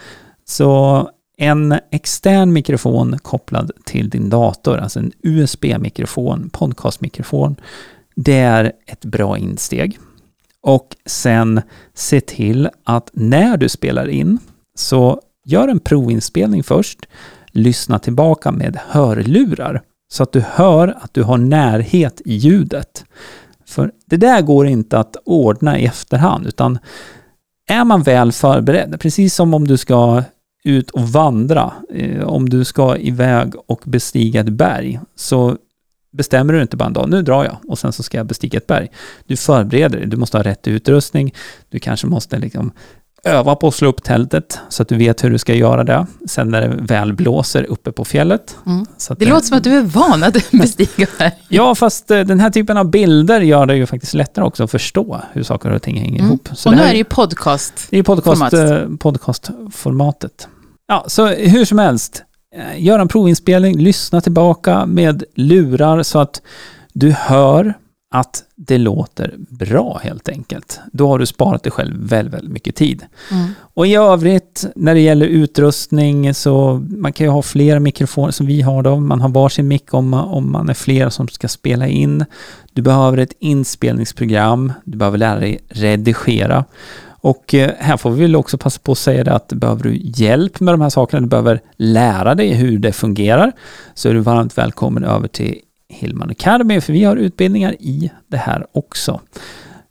Så 0.46 1.10
en 1.38 1.80
extern 1.92 2.54
mikrofon 2.54 3.20
kopplad 3.22 3.72
till 3.86 4.10
din 4.10 4.30
dator, 4.30 4.78
alltså 4.78 5.00
en 5.00 5.12
USB-mikrofon, 5.24 6.50
podcastmikrofon, 6.50 7.56
det 8.16 8.38
är 8.40 8.72
ett 8.88 9.06
bra 9.06 9.38
insteg. 9.38 9.98
Och 10.70 10.96
sen 11.06 11.62
se 11.94 12.22
till 12.22 12.70
att 12.84 13.10
när 13.14 13.58
du 13.58 13.70
spelar 13.70 14.08
in, 14.08 14.40
så 14.76 15.22
gör 15.46 15.68
en 15.68 15.80
provinspelning 15.80 16.64
först, 16.64 17.00
lyssna 17.52 18.00
tillbaka 18.00 18.52
med 18.52 18.80
hörlurar, 18.88 19.82
så 20.12 20.24
att 20.24 20.32
du 20.32 20.44
hör 20.52 20.88
att 21.02 21.14
du 21.14 21.24
har 21.24 21.38
närhet 21.38 22.22
i 22.26 22.34
ljudet. 22.36 23.06
För 23.66 23.92
det 24.06 24.18
där 24.18 24.42
går 24.42 24.68
inte 24.68 25.00
att 25.00 25.16
ordna 25.26 25.80
i 25.80 25.86
efterhand, 25.86 26.48
utan 26.48 26.80
är 27.70 27.84
man 27.84 28.04
väl 28.04 28.32
förberedd, 28.32 29.00
precis 29.00 29.36
som 29.36 29.54
om 29.54 29.68
du 29.68 29.78
ska 29.78 30.24
ut 30.64 30.90
och 30.90 31.10
vandra, 31.10 31.74
eh, 31.94 32.24
om 32.24 32.50
du 32.50 32.66
ska 32.66 32.98
iväg 32.98 33.54
och 33.68 33.82
bestiga 33.86 34.42
ett 34.42 34.50
berg, 34.50 35.00
så 35.16 35.58
bestämmer 36.12 36.54
du 36.54 36.62
inte 36.62 36.78
bara 36.78 36.86
en 36.86 36.94
dag, 36.94 37.10
nu 37.10 37.22
drar 37.22 37.44
jag 37.44 37.58
och 37.68 37.80
sen 37.80 37.94
så 37.94 38.04
ska 38.04 38.18
jag 38.18 38.26
bestiga 38.26 38.58
ett 38.58 38.68
berg. 38.68 38.88
Du 39.28 39.38
förbereder 39.38 39.98
dig, 40.00 40.08
du 40.08 40.18
måste 40.18 40.38
ha 40.38 40.44
rätt 40.44 40.68
utrustning, 40.68 41.34
du 41.70 41.80
kanske 41.80 42.08
måste 42.08 42.40
liksom 42.40 42.72
öva 43.24 43.56
på 43.56 43.68
att 43.68 43.76
slå 43.76 43.90
upp 43.90 44.04
tältet 44.04 44.60
så 44.70 44.82
att 44.84 44.90
du 44.90 44.98
vet 44.98 45.24
hur 45.24 45.30
du 45.30 45.38
ska 45.38 45.54
göra 45.54 45.84
det, 45.84 46.06
sen 46.28 46.50
när 46.50 46.62
det 46.62 46.76
väl 46.82 47.14
blåser 47.14 47.64
uppe 47.64 47.92
på 47.92 48.06
fjället. 48.06 48.58
Mm. 48.66 48.86
Att 49.10 49.20
Det 49.20 49.26
låter 49.26 49.46
som 49.48 49.58
att 49.58 49.64
du 49.64 49.78
är 49.78 49.82
van 49.82 50.24
att 50.24 50.34
bestiga 50.52 51.08
här. 51.20 51.32
Ja, 51.48 51.76
fast 51.76 52.12
eh, 52.12 52.20
den 52.20 52.40
här 52.40 52.50
typen 52.50 52.78
av 52.78 52.90
bilder 52.90 53.42
gör 53.42 53.66
det 53.66 53.76
ju 53.76 53.86
faktiskt 53.86 54.14
lättare 54.14 54.46
också 54.46 54.64
att 54.64 54.72
förstå 54.72 55.22
hur 55.34 55.44
saker 55.44 55.72
och 55.72 55.82
ting 55.82 55.98
hänger 55.98 56.20
Mm. 56.20 56.26
ihop. 56.26 56.50
Så 56.54 56.70
Och 56.70 56.76
nu 56.76 56.82
är 56.82 56.92
det 56.92 56.98
ju 56.98 57.04
podcast. 57.04 57.88
det 57.90 57.98
är 57.98 58.04
podcast, 58.04 58.54
eh, 58.54 58.80
podcastformatet. 59.00 60.48
Ja, 60.88 61.06
så 61.08 61.28
hur 61.28 61.66
som 61.66 61.80
helst, 61.80 62.24
eh, 62.56 62.84
gör 62.84 63.00
en 63.00 63.08
provinspelning, 63.08 63.78
lyssna 63.78 64.22
tillbaka 64.22 64.86
med 64.86 65.24
lurar 65.36 66.04
så 66.04 66.20
att 66.20 66.42
du 66.94 67.12
hör 67.12 67.74
att 68.12 68.44
det 68.56 68.78
låter 68.78 69.36
bra 69.38 70.00
helt 70.04 70.30
enkelt. 70.30 70.80
Då 70.92 71.08
har 71.08 71.20
du 71.20 71.26
sparat 71.26 71.64
dig 71.64 71.72
själv 71.72 72.10
väldigt, 72.10 72.34
väldigt 72.34 72.52
mycket 72.52 72.76
tid. 72.76 73.06
Mm. 73.32 73.50
Och 73.74 73.88
i 73.88 73.96
övrigt, 73.96 74.66
när 74.76 74.94
det 74.94 75.00
gäller 75.00 75.26
utrustning, 75.26 76.34
så 76.34 76.86
man 76.90 77.14
kan 77.14 77.26
ju 77.26 77.32
ha 77.32 77.42
flera 77.42 77.80
mikrofoner 77.80 78.32
som 78.32 78.46
vi 78.46 78.62
har 78.62 78.82
då. 78.84 79.00
Man 79.00 79.22
har 79.22 79.30
varsin 79.30 79.68
mick 79.68 79.94
om, 79.94 80.14
om 80.14 80.52
man 80.52 80.70
är 80.70 80.74
flera 80.74 81.10
som 81.10 81.28
ska 81.28 81.48
spela 81.48 81.88
in. 81.88 82.26
Du 82.74 82.82
behöver 82.82 83.18
ett 83.18 83.34
inspelningsprogram, 83.40 84.74
du 84.84 84.98
behöver 84.98 85.18
lära 85.18 85.40
dig 85.40 85.60
redigera. 85.70 86.66
Och 87.22 87.54
eh, 87.54 87.72
här 87.80 87.98
får 87.98 88.12
vi 88.12 88.22
väl 88.22 88.36
också 88.36 88.58
passa 88.58 88.80
på 88.84 88.92
att 88.92 88.98
säga 88.98 89.24
det 89.24 89.34
att 89.34 89.48
behöver 89.54 89.84
du 89.84 89.98
hjälp 90.04 90.60
med 90.60 90.74
de 90.74 90.82
här 90.82 90.90
sakerna, 90.90 91.22
du 91.22 91.28
behöver 91.28 91.62
lära 91.78 92.36
dig 92.36 92.54
hur 92.54 92.80
det 92.80 92.92
fungerar, 92.94 93.52
så 93.94 94.10
är 94.10 94.14
du 94.14 94.20
varmt 94.20 94.58
välkommen 94.58 95.04
över 95.04 95.28
till 95.28 95.58
Hillman 95.90 96.30
Academy, 96.30 96.82
för 96.82 96.94
vi 96.94 97.04
har 97.04 97.16
utbildningar 97.16 97.76
i 97.80 98.12
det 98.28 98.38
här 98.38 98.66
också. 98.72 99.22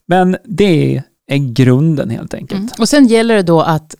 Men 0.07 0.37
det 0.45 1.03
är 1.31 1.39
grunden 1.39 2.11
helt 2.11 2.35
enkelt. 2.35 2.61
Mm. 2.61 2.71
Och 2.79 2.89
sen 2.89 3.07
gäller 3.07 3.35
det 3.37 3.43
då 3.43 3.61
att, 3.61 3.95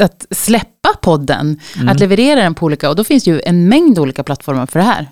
att 0.00 0.26
släppa 0.30 0.88
podden, 1.02 1.60
Mm. 1.76 1.88
att 1.88 2.00
leverera 2.00 2.40
den 2.40 2.54
på 2.54 2.66
olika, 2.66 2.90
och 2.90 2.96
då 2.96 3.04
finns 3.04 3.24
det 3.24 3.30
ju 3.30 3.40
en 3.44 3.68
mängd 3.68 3.98
olika 3.98 4.22
plattformar 4.22 4.66
för 4.66 4.78
det 4.78 4.84
här. 4.84 5.06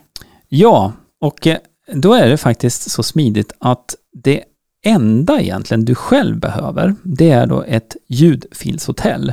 Ja, 0.49 0.93
och 1.21 1.47
eh, 1.47 1.57
då 1.95 2.15
är 2.15 2.29
det 2.29 2.37
faktiskt 2.37 2.91
så 2.91 3.03
smidigt 3.03 3.53
att 3.59 3.95
det 4.25 4.43
enda 4.89 5.41
egentligen 5.41 5.85
du 5.85 5.95
själv 5.95 6.39
behöver, 6.41 6.95
det 7.03 7.31
är 7.31 7.47
då 7.47 7.63
ett 7.69 7.97
ljudfilshotell 8.07 9.33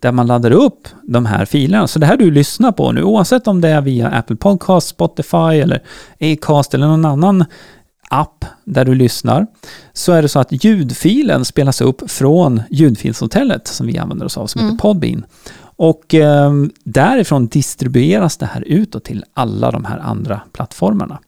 där 0.00 0.12
man 0.12 0.26
laddar 0.26 0.50
upp 0.50 0.88
de 1.02 1.26
här 1.26 1.44
filerna. 1.44 1.86
Så 1.86 1.98
det 1.98 2.06
här 2.06 2.16
du 2.16 2.30
lyssnar 2.30 2.72
på 2.72 2.92
nu, 2.92 3.02
oavsett 3.02 3.46
om 3.48 3.60
det 3.60 3.68
är 3.68 3.80
via 3.80 4.08
Apple 4.08 4.36
Podcast, 4.36 4.88
Spotify 4.88 5.60
eller 5.62 5.82
Acast 6.20 6.74
eller 6.74 6.86
någon 6.86 7.04
annan 7.04 7.44
app 8.08 8.44
där 8.64 8.84
du 8.84 8.94
lyssnar, 8.94 9.46
så 9.92 10.12
är 10.12 10.22
det 10.22 10.28
så 10.28 10.38
att 10.38 10.64
ljudfilen 10.64 11.44
spelas 11.44 11.80
upp 11.80 12.10
från 12.10 12.62
ljudfilshotellet 12.70 13.66
som 13.68 13.86
vi 13.86 13.98
använder 13.98 14.26
oss 14.26 14.38
av, 14.38 14.46
som 14.46 14.60
Mm. 14.60 14.72
heter 14.72 14.82
Podbean. 14.82 15.24
Och 15.76 16.14
eh, 16.14 16.52
därifrån 16.84 17.46
distribueras 17.46 18.36
det 18.36 18.46
här 18.46 18.62
utåt 18.66 19.04
till 19.04 19.24
alla 19.34 19.70
de 19.70 19.84
här 19.84 19.98
andra 19.98 20.40
plattformarna. 20.52 21.18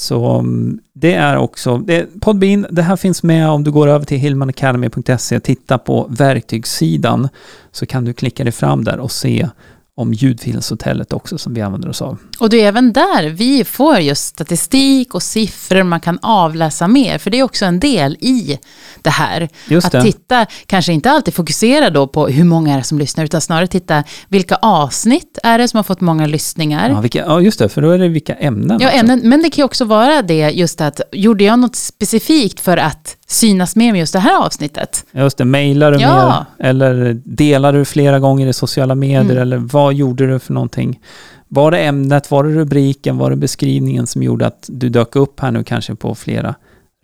Så 0.00 0.38
mm, 0.38 0.78
det 0.92 1.14
är 1.14 1.36
också, 1.36 1.78
det, 1.78 2.20
Podbean, 2.20 2.66
det 2.70 2.82
här 2.82 2.96
finns 2.96 3.22
med. 3.22 3.50
Om 3.50 3.64
du 3.64 3.70
går 3.70 3.88
över 3.88 4.06
till 4.06 4.18
hillmanacademy.se 4.18 5.36
och 5.36 5.42
tittar 5.42 5.78
på 5.78 6.06
verktygssidan 6.10 7.28
så 7.72 7.86
kan 7.86 8.04
du 8.04 8.12
klicka 8.12 8.44
dig 8.44 8.52
fram 8.52 8.84
där 8.84 8.98
och 8.98 9.12
se 9.12 9.48
om 9.94 10.12
ljudfilshotellet 10.12 11.12
också 11.12 11.38
som 11.38 11.54
vi 11.54 11.60
använder 11.60 11.88
oss 11.88 12.02
av. 12.02 12.18
Och 12.38 12.50
det 12.50 12.60
är 12.60 12.68
även 12.68 12.92
där 12.92 13.28
vi 13.28 13.64
får 13.64 13.98
just 13.98 14.26
statistik 14.26 15.14
och 15.14 15.22
siffror 15.22 15.82
man 15.82 16.00
kan 16.00 16.18
avläsa 16.22 16.88
mer. 16.88 17.18
För 17.18 17.30
det 17.30 17.38
är 17.38 17.42
också 17.42 17.64
en 17.64 17.80
del 17.80 18.16
i 18.20 18.58
det 19.02 19.10
här. 19.10 19.48
Just 19.68 19.86
att 19.86 19.92
det. 19.92 20.02
titta, 20.02 20.46
kanske 20.66 20.92
inte 20.92 21.10
alltid 21.10 21.34
fokusera 21.34 21.90
då 21.90 22.06
på 22.06 22.28
hur 22.28 22.44
många 22.44 22.74
är 22.74 22.78
det 22.78 22.84
som 22.84 22.98
lyssnar, 22.98 23.24
utan 23.24 23.40
snarare 23.40 23.66
titta 23.66 24.04
vilka 24.28 24.54
avsnitt 24.54 25.38
är 25.42 25.58
det 25.58 25.68
som 25.68 25.76
har 25.76 25.84
fått 25.84 26.00
många 26.00 26.26
lyssningar. 26.26 26.90
Ja, 26.90 27.00
vilka, 27.00 27.18
ja, 27.18 27.40
just 27.40 27.58
det, 27.58 27.68
för 27.68 27.82
då 27.82 27.90
är 27.90 27.98
det 27.98 28.08
vilka 28.08 28.34
ämnen. 28.34 28.78
Ja, 28.80 28.86
också. 28.86 28.98
ämnen, 28.98 29.20
men 29.28 29.42
det 29.42 29.50
kan 29.50 29.62
ju 29.62 29.64
också 29.64 29.84
vara 29.84 30.22
det 30.22 30.50
just 30.50 30.80
att, 30.80 31.00
gjorde 31.12 31.44
jag 31.44 31.58
något 31.58 31.76
specifikt 31.76 32.60
för 32.60 32.76
att 32.76 33.16
synas 33.30 33.76
mer 33.76 33.92
med 33.92 33.98
just 34.00 34.12
det 34.12 34.18
här 34.18 34.46
avsnittet? 34.46 35.04
Just 35.12 35.38
det, 35.38 35.44
mejlar 35.44 35.92
du 35.92 35.98
Ja. 36.00 36.46
mer? 36.58 36.68
Eller 36.68 37.20
delar 37.24 37.72
du 37.72 37.84
flera 37.84 38.18
gånger 38.18 38.46
i 38.46 38.52
sociala 38.52 38.94
medier? 38.94 39.20
Mm. 39.20 39.42
Eller 39.42 39.56
vad 39.56 39.94
gjorde 39.94 40.26
du 40.26 40.38
för 40.38 40.52
någonting? 40.52 41.00
Var 41.48 41.70
det 41.70 41.78
ämnet, 41.78 42.30
var 42.30 42.44
det 42.44 42.50
rubriken, 42.50 43.18
var 43.18 43.30
det 43.30 43.36
beskrivningen 43.36 44.06
som 44.06 44.22
gjorde 44.22 44.46
att 44.46 44.64
du 44.68 44.88
dök 44.88 45.16
upp 45.16 45.40
här 45.40 45.50
nu 45.50 45.64
kanske 45.64 45.94
på 45.94 46.14
flera 46.14 46.54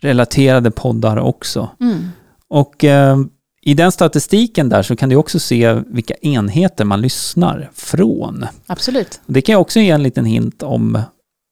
relaterade 0.01 0.71
poddar 0.71 1.17
också? 1.17 1.69
Mm. 1.81 2.09
Och 2.49 2.83
eh, 2.83 3.17
i 3.61 3.73
den 3.73 3.91
statistiken 3.91 4.69
där 4.69 4.83
så 4.83 4.95
kan 4.95 5.09
du 5.09 5.15
också 5.15 5.39
se 5.39 5.73
vilka 5.87 6.13
enheter 6.13 6.85
man 6.85 7.01
lyssnar 7.01 7.69
från. 7.73 8.45
Absolut. 8.67 9.19
Det 9.25 9.41
kan 9.41 9.53
ju 9.53 9.59
också 9.59 9.79
ge 9.79 9.89
en 9.89 10.03
liten 10.03 10.25
hint 10.25 10.63
om 10.63 11.01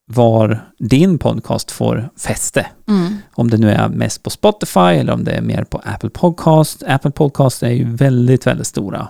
var 0.08 0.60
din 0.78 1.18
podcast 1.18 1.70
får 1.70 2.08
fäste. 2.18 2.66
Mm. 2.88 3.16
Om 3.34 3.50
det 3.50 3.56
nu 3.56 3.70
är 3.70 3.88
mest 3.88 4.22
på 4.22 4.30
Spotify 4.30 4.80
eller 4.80 5.12
om 5.12 5.24
det 5.24 5.32
är 5.32 5.40
mer 5.42 5.64
på 5.64 5.80
Apple 5.84 6.10
Podcast. 6.10 6.82
Apple 6.86 7.10
Podcast 7.10 7.62
är 7.62 7.70
ju 7.70 7.84
väldigt, 7.96 8.46
väldigt 8.46 8.66
stora. 8.66 9.08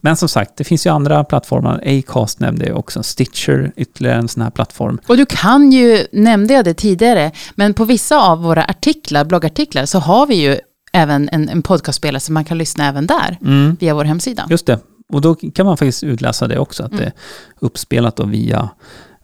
Men 0.00 0.16
som 0.16 0.28
sagt, 0.28 0.56
det 0.56 0.64
finns 0.64 0.86
ju 0.86 0.90
andra 0.90 1.24
plattformar. 1.24 1.82
Acast 1.86 2.40
nämnde 2.40 2.66
jag 2.66 2.78
också. 2.78 3.02
Stitcher, 3.02 3.72
ytterligare 3.76 4.18
en 4.18 4.28
sån 4.28 4.42
här 4.42 4.50
plattform. 4.50 4.98
Och 5.06 5.16
du 5.16 5.26
kan 5.26 5.72
ju, 5.72 6.06
nämnde 6.12 6.54
jag 6.54 6.64
det 6.64 6.74
tidigare, 6.74 7.30
men 7.54 7.74
på 7.74 7.84
vissa 7.84 8.20
av 8.30 8.42
våra 8.42 8.64
artiklar, 8.64 9.24
bloggartiklar, 9.24 9.86
så 9.86 9.98
har 9.98 10.26
vi 10.26 10.34
ju 10.34 10.58
även 10.92 11.28
en, 11.32 11.48
en 11.48 11.62
podcastspelare 11.62 12.20
så 12.20 12.32
man 12.32 12.44
kan 12.44 12.58
lyssna 12.58 12.88
även 12.88 13.06
där, 13.06 13.38
Mm, 13.42 13.76
via 13.80 13.94
vår 13.94 14.04
hemsida. 14.04 14.46
just 14.50 14.66
det. 14.66 14.78
Och 15.12 15.20
då 15.20 15.34
kan 15.34 15.66
man 15.66 15.76
faktiskt 15.76 16.02
utläsa 16.04 16.48
det 16.48 16.58
också, 16.58 16.82
att 16.82 16.90
Mm. 16.92 17.00
det 17.04 17.06
är 17.06 17.12
uppspelat 17.60 18.16
då 18.16 18.24
via, 18.24 18.68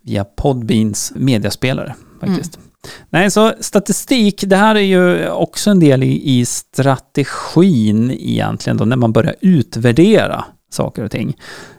via 0.09 0.25
Podbeans 0.25 1.12
mediaspelare 1.16 1.94
faktiskt. 2.21 2.57
Mm. 2.57 2.68
Nej, 3.11 3.31
så 3.31 3.53
statistik, 3.61 4.44
det 4.47 4.57
här 4.57 4.75
är 4.75 4.81
ju 4.81 5.29
också 5.31 5.71
en 5.71 5.81
del 5.81 6.03
i, 6.03 6.38
i 6.38 6.44
strategin 6.44 8.11
egentligen 8.11 8.77
då, 8.77 8.85
när 8.85 8.97
man 8.97 9.12
börjar 9.12 9.35
utvärdera 9.40 10.44
saker 10.71 11.05
och 11.05 11.11
ting. 11.11 11.37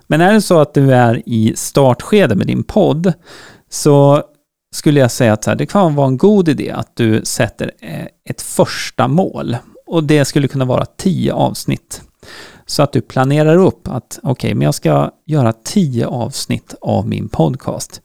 Men 0.07 0.21
är 0.21 0.33
det 0.33 0.41
så 0.41 0.59
att 0.59 0.73
du 0.73 0.93
är 0.93 1.23
i 1.25 1.53
startskede 1.55 2.35
med 2.35 2.47
din 2.47 2.63
podd, 2.63 3.13
så 3.69 4.23
skulle 4.75 4.99
jag 4.99 5.11
säga 5.11 5.33
att 5.33 5.45
här, 5.45 5.55
det 5.55 5.65
kan 5.65 5.95
vara 5.95 6.07
en 6.07 6.17
god 6.17 6.49
idé 6.49 6.71
att 6.71 6.95
du 6.95 7.21
sätter 7.23 7.71
eh, 7.79 8.05
ett 8.29 8.41
första 8.41 9.07
mål. 9.07 9.57
Och 9.85 10.03
det 10.03 10.25
skulle 10.25 10.47
kunna 10.47 10.65
vara 10.65 10.85
tio 10.85 11.33
avsnitt. 11.33 12.01
Så 12.65 12.83
att 12.83 12.93
du 12.93 13.01
planerar 13.01 13.57
upp 13.57 13.87
att 13.87 14.19
okej, 14.23 14.53
men 14.53 14.65
jag 14.65 14.73
ska 14.73 15.11
göra 15.25 15.53
tio 15.53 16.07
avsnitt 16.07 16.75
av 16.81 17.07
min 17.07 17.29
podcast. 17.29 18.01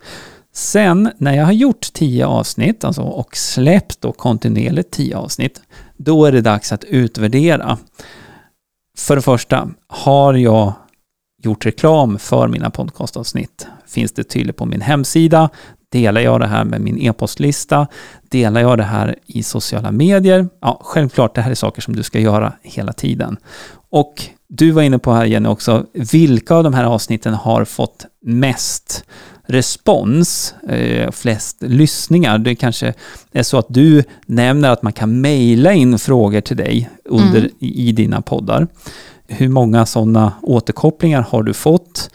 Sen 0.52 1.10
när 1.18 1.34
jag 1.34 1.44
har 1.44 1.52
gjort 1.52 1.92
tio 1.92 2.26
avsnitt 2.26 2.84
alltså, 2.84 3.02
och 3.02 3.36
släppt 3.36 4.00
då 4.00 4.12
kontinuerligt 4.12 4.90
tio 4.90 5.16
avsnitt, 5.16 5.62
då 5.96 6.24
är 6.24 6.32
det 6.32 6.40
dags 6.40 6.72
att 6.72 6.84
utvärdera. 6.84 7.78
För 8.98 9.16
det 9.16 9.22
första, 9.22 9.68
har 9.86 10.34
jag 10.34 10.72
gjort 11.42 11.66
reklam 11.66 12.18
för 12.18 12.48
mina 12.48 12.70
podcastavsnitt? 12.70 13.66
Finns 13.86 14.12
det 14.12 14.24
tydligt 14.24 14.56
på 14.56 14.66
min 14.66 14.80
hemsida? 14.80 15.50
Delar 15.88 16.20
jag 16.20 16.40
det 16.40 16.46
här 16.46 16.64
med 16.64 16.80
min 16.80 16.98
e-postlista? 16.98 17.86
Delar 18.28 18.60
jag 18.60 18.78
det 18.78 18.84
här 18.84 19.16
i 19.26 19.42
sociala 19.42 19.92
medier? 19.92 20.48
Ja, 20.60 20.80
självklart, 20.84 21.34
det 21.34 21.40
här 21.40 21.50
är 21.50 21.54
saker 21.54 21.82
som 21.82 21.96
du 21.96 22.02
ska 22.02 22.18
göra 22.20 22.52
hela 22.62 22.92
tiden. 22.92 23.36
Och 23.94 24.22
du 24.48 24.70
var 24.70 24.82
inne 24.82 24.98
på 24.98 25.12
här 25.12 25.24
Jenny 25.24 25.48
också, 25.48 25.86
vilka 25.92 26.54
av 26.54 26.64
de 26.64 26.74
här 26.74 26.84
avsnitten 26.84 27.34
har 27.34 27.64
fått 27.64 28.06
mest 28.22 29.04
respons, 29.46 30.54
eh, 30.68 31.10
flest 31.10 31.62
lyssningar? 31.62 32.38
Det 32.38 32.54
kanske 32.54 32.94
är 33.32 33.42
så 33.42 33.58
att 33.58 33.66
du 33.68 34.04
nämner 34.26 34.70
att 34.70 34.82
man 34.82 34.92
kan 34.92 35.20
mejla 35.20 35.72
in 35.72 35.98
frågor 35.98 36.40
till 36.40 36.56
dig 36.56 36.90
under, 37.04 37.38
Mm. 37.38 37.50
i, 37.58 37.88
i 37.88 37.92
dina 37.92 38.22
poddar. 38.22 38.66
Hur 39.26 39.48
många 39.48 39.86
sådana 39.86 40.32
återkopplingar 40.42 41.22
har 41.22 41.42
du 41.42 41.54
fått? 41.54 42.10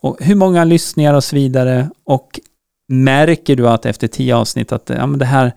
Och 0.00 0.16
hur 0.20 0.34
många 0.34 0.64
lyssningar 0.64 1.14
och 1.14 1.24
så 1.24 1.36
vidare? 1.36 1.90
Och 2.04 2.40
märker 2.88 3.56
du 3.56 3.68
att 3.68 3.86
efter 3.86 4.08
tio 4.08 4.36
avsnitt 4.36 4.72
att 4.72 4.90
ja, 4.96 5.06
men 5.06 5.18
det, 5.18 5.24
här, 5.24 5.52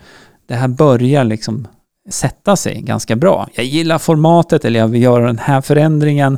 det 0.48 0.56
här 0.56 0.68
börjar 0.68 1.24
liksom 1.24 1.68
sätta 2.10 2.56
sig 2.56 2.82
ganska 2.82 3.16
bra. 3.16 3.48
Jag 3.54 3.66
gillar 3.66 3.98
formatet 3.98 4.66
eller 4.66 4.80
jag 4.80 4.88
vill 4.88 5.02
göra 5.02 5.26
den 5.28 5.38
här 5.38 5.62
förändringen. 5.62 6.38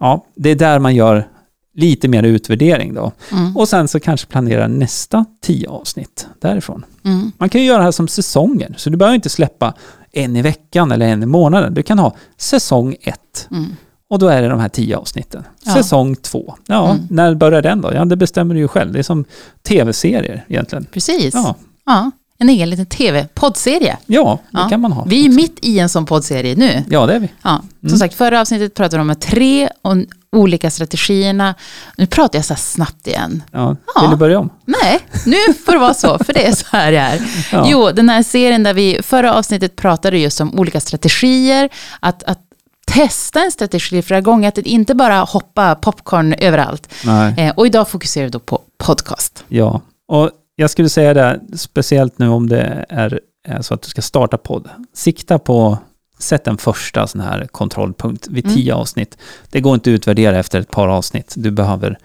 Ja, 0.00 0.24
det 0.36 0.50
är 0.50 0.54
där 0.56 0.78
man 0.78 0.94
gör 0.94 1.28
lite 1.74 2.08
mer 2.08 2.22
utvärdering 2.22 2.94
då. 2.94 3.12
Mm. 3.32 3.56
Och 3.56 3.68
sen 3.68 3.88
så 3.88 4.00
kanske 4.00 4.26
planera 4.26 4.68
nästa 4.68 5.24
tio 5.42 5.68
avsnitt 5.68 6.26
därifrån. 6.40 6.84
Mm. 7.04 7.32
Man 7.38 7.48
kan 7.48 7.60
ju 7.60 7.66
göra 7.66 7.78
det 7.78 7.84
här 7.84 7.90
som 7.92 8.08
säsonger, 8.08 8.74
så 8.78 8.90
du 8.90 8.96
behöver 8.96 9.14
inte 9.14 9.28
släppa 9.28 9.74
en 10.12 10.36
i 10.36 10.42
veckan 10.42 10.92
eller 10.92 11.06
en 11.08 11.22
i 11.22 11.26
månaden. 11.26 11.74
Du 11.74 11.82
kan 11.82 11.98
ha 11.98 12.14
säsong 12.36 12.96
ett 13.02 13.48
Mm. 13.50 13.76
och 14.10 14.18
då 14.18 14.28
är 14.28 14.42
det 14.42 14.48
de 14.48 14.60
här 14.60 14.68
tio 14.68 14.96
avsnitten. 14.96 15.44
Ja. 15.64 15.74
Säsong 15.74 16.16
två. 16.16 16.54
Ja, 16.66 16.90
Mm. 16.90 17.06
när 17.10 17.34
börjar 17.34 17.62
den 17.62 17.80
då? 17.80 17.92
Ja, 17.94 18.04
det 18.04 18.16
bestämmer 18.16 18.54
du 18.54 18.60
ju 18.60 18.68
själv. 18.68 18.92
Det 18.92 18.98
är 18.98 19.02
som 19.02 19.24
tv-serier 19.62 20.44
egentligen. 20.48 20.84
Precis. 20.92 21.34
Ja, 21.34 21.54
Ja. 21.86 22.10
En 22.42 22.48
egen 22.48 22.70
liten 22.70 22.86
tv-poddserie. 22.86 23.96
ja 24.06 24.38
det 24.50 24.58
Ja. 24.58 24.68
kan 24.68 24.80
man 24.80 24.92
ha. 24.92 25.04
Vi 25.06 25.24
är 25.26 25.28
mitt 25.30 25.58
i 25.62 25.78
en 25.78 25.88
sån 25.88 26.06
poddserie 26.06 26.54
nu. 26.56 26.84
Ja, 26.88 27.06
det 27.06 27.14
är 27.14 27.18
vi. 27.18 27.28
Ja. 27.42 27.62
Som 27.80 27.88
Mm. 27.88 27.98
sagt, 27.98 28.14
förra 28.14 28.40
avsnittet 28.40 28.74
pratade 28.74 28.96
vi 28.96 29.00
om 29.02 29.08
de 29.08 29.14
tre 29.14 29.68
och 29.82 29.96
olika 30.32 30.70
strategierna. 30.70 31.54
Nu 31.96 32.06
pratar 32.06 32.38
jag 32.38 32.44
så 32.44 32.54
här 32.54 32.60
snabbt 32.60 33.06
igen. 33.06 33.42
Ja. 33.52 33.76
Ja. 33.94 34.00
Vill 34.00 34.10
du 34.10 34.16
börja 34.16 34.38
om? 34.38 34.50
Nej, 34.64 34.98
nu 35.26 35.54
får 35.66 35.72
det 35.72 35.78
vara 35.78 35.94
så, 35.94 36.18
för 36.24 36.32
det 36.32 36.46
är 36.46 36.52
så 36.54 36.66
här 36.72 36.92
det 36.92 36.98
är. 36.98 37.20
Ja. 37.52 37.64
Jo, 37.68 37.90
den 37.92 38.08
här 38.08 38.22
serien 38.22 38.62
där 38.62 38.74
vi 38.74 38.98
förra 39.02 39.34
avsnittet 39.34 39.76
pratade 39.76 40.18
just 40.18 40.40
om 40.40 40.58
olika 40.58 40.80
strategier, 40.80 41.68
att, 42.00 42.22
att 42.22 42.38
testa 42.86 43.44
en 43.44 43.52
strategi 43.52 44.02
flera 44.02 44.20
gånger, 44.20 44.48
att 44.48 44.58
inte 44.58 44.94
bara 44.94 45.20
hoppa 45.20 45.74
popcorn 45.74 46.32
överallt. 46.38 46.88
Eh, 47.36 47.50
och 47.56 47.66
idag 47.66 47.88
fokuserar 47.88 48.24
vi 48.24 48.30
då 48.30 48.38
på 48.38 48.60
podcast. 48.78 49.44
Ja, 49.48 49.80
och 50.08 50.30
jag 50.60 50.70
skulle 50.70 50.88
säga 50.88 51.14
det, 51.14 51.40
speciellt 51.56 52.18
nu 52.18 52.28
om 52.28 52.48
det 52.48 52.86
är, 52.88 53.20
är 53.48 53.62
så 53.62 53.74
att 53.74 53.82
du 53.82 53.88
ska 53.88 54.02
starta 54.02 54.38
podd. 54.38 54.68
Sikta 54.94 55.38
på, 55.38 55.78
sätt 56.18 56.46
en 56.46 56.56
första 56.58 57.06
sån 57.06 57.20
här 57.20 57.46
kontrollpunkt 57.52 58.28
vid 58.28 58.44
Mm. 58.44 58.56
tio 58.56 58.74
avsnitt. 58.74 59.18
Det 59.50 59.60
går 59.60 59.74
inte 59.74 59.90
att 59.90 59.94
utvärdera 59.94 60.38
efter 60.38 60.60
ett 60.60 60.70
par 60.70 60.88
avsnitt. 60.88 61.34
Du 61.36 61.50
behöver 61.50 61.98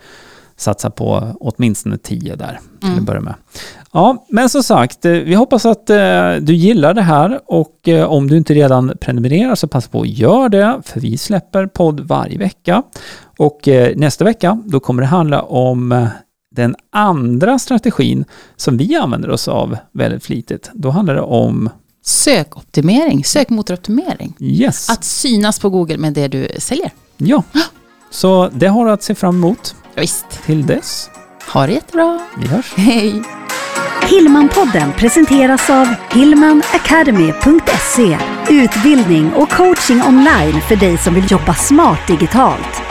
satsa 0.58 0.90
på 0.90 1.36
åtminstone 1.40 1.98
tio 1.98 2.36
där 2.36 2.60
till 2.80 2.88
Mm. 2.90 3.00
att 3.00 3.06
börja 3.06 3.22
med. 3.22 3.34
Ja, 3.92 4.26
men 4.30 4.50
som 4.50 4.64
sagt, 4.64 5.06
eh, 5.06 5.12
vi 5.12 5.34
hoppas 5.34 5.66
att 5.66 5.90
eh, 5.90 6.34
du 6.42 6.54
gillar 6.54 6.94
det 6.94 7.02
här 7.02 7.40
och 7.46 7.88
eh, 7.88 8.06
om 8.06 8.28
du 8.30 8.38
inte 8.38 8.54
redan 8.54 8.94
prenumererar 9.02 9.56
så 9.56 9.68
passa 9.68 9.90
på 9.90 10.02
att 10.02 10.08
göra 10.08 10.50
det, 10.50 10.82
för 10.86 11.00
vi 11.00 11.18
släpper 11.18 11.68
podd 11.68 12.00
varje 12.00 12.38
vecka. 12.38 12.84
Och 13.38 13.68
nästa 13.96 14.24
vecka, 14.26 14.62
då 14.66 14.80
kommer 14.80 15.02
det 15.02 15.08
handla 15.08 15.42
om 15.42 16.08
den 16.56 16.76
andra 16.92 17.60
strategin 17.60 18.26
som 18.56 18.78
vi 18.78 18.96
använder 18.96 19.30
oss 19.30 19.48
av 19.48 19.78
väldigt 19.92 20.24
flitigt. 20.24 20.70
Då 20.74 20.90
handlar 20.90 21.16
det 21.16 21.22
om 21.22 21.70
Sökoptimering, 22.06 23.24
sökmotoroptimering. 23.24 24.34
yes. 24.40 24.90
Att 24.90 25.04
synas 25.04 25.60
på 25.60 25.70
Google 25.70 25.98
med 25.98 26.14
det 26.14 26.28
du 26.28 26.48
säljer. 26.60 26.92
Ja, 27.18 27.44
så 28.10 28.50
det 28.54 28.68
har 28.68 28.86
du 28.86 28.92
att 28.92 29.04
se 29.04 29.16
fram 29.16 29.36
emot. 29.36 29.76
Ja, 29.96 30.02
Visst. 30.02 30.26
Till 30.46 30.66
dess, 30.66 31.10
Ha 31.54 31.68
det 31.68 31.74
jättebra. 31.74 32.20
vi 32.40 32.48
hörs. 32.48 32.74
Hej. 32.76 33.22
Hillmanpodden 34.10 34.92
presenteras 34.98 35.70
av 35.70 35.88
hillmanacademy.se 36.12 38.18
Utbildning 38.50 39.34
och 39.34 39.50
coaching 39.50 40.02
online 40.04 40.62
för 40.62 40.76
dig 40.76 40.98
som 40.98 41.14
vill 41.14 41.32
jobba 41.32 41.54
smart 41.54 42.00
digitalt. 42.08 42.82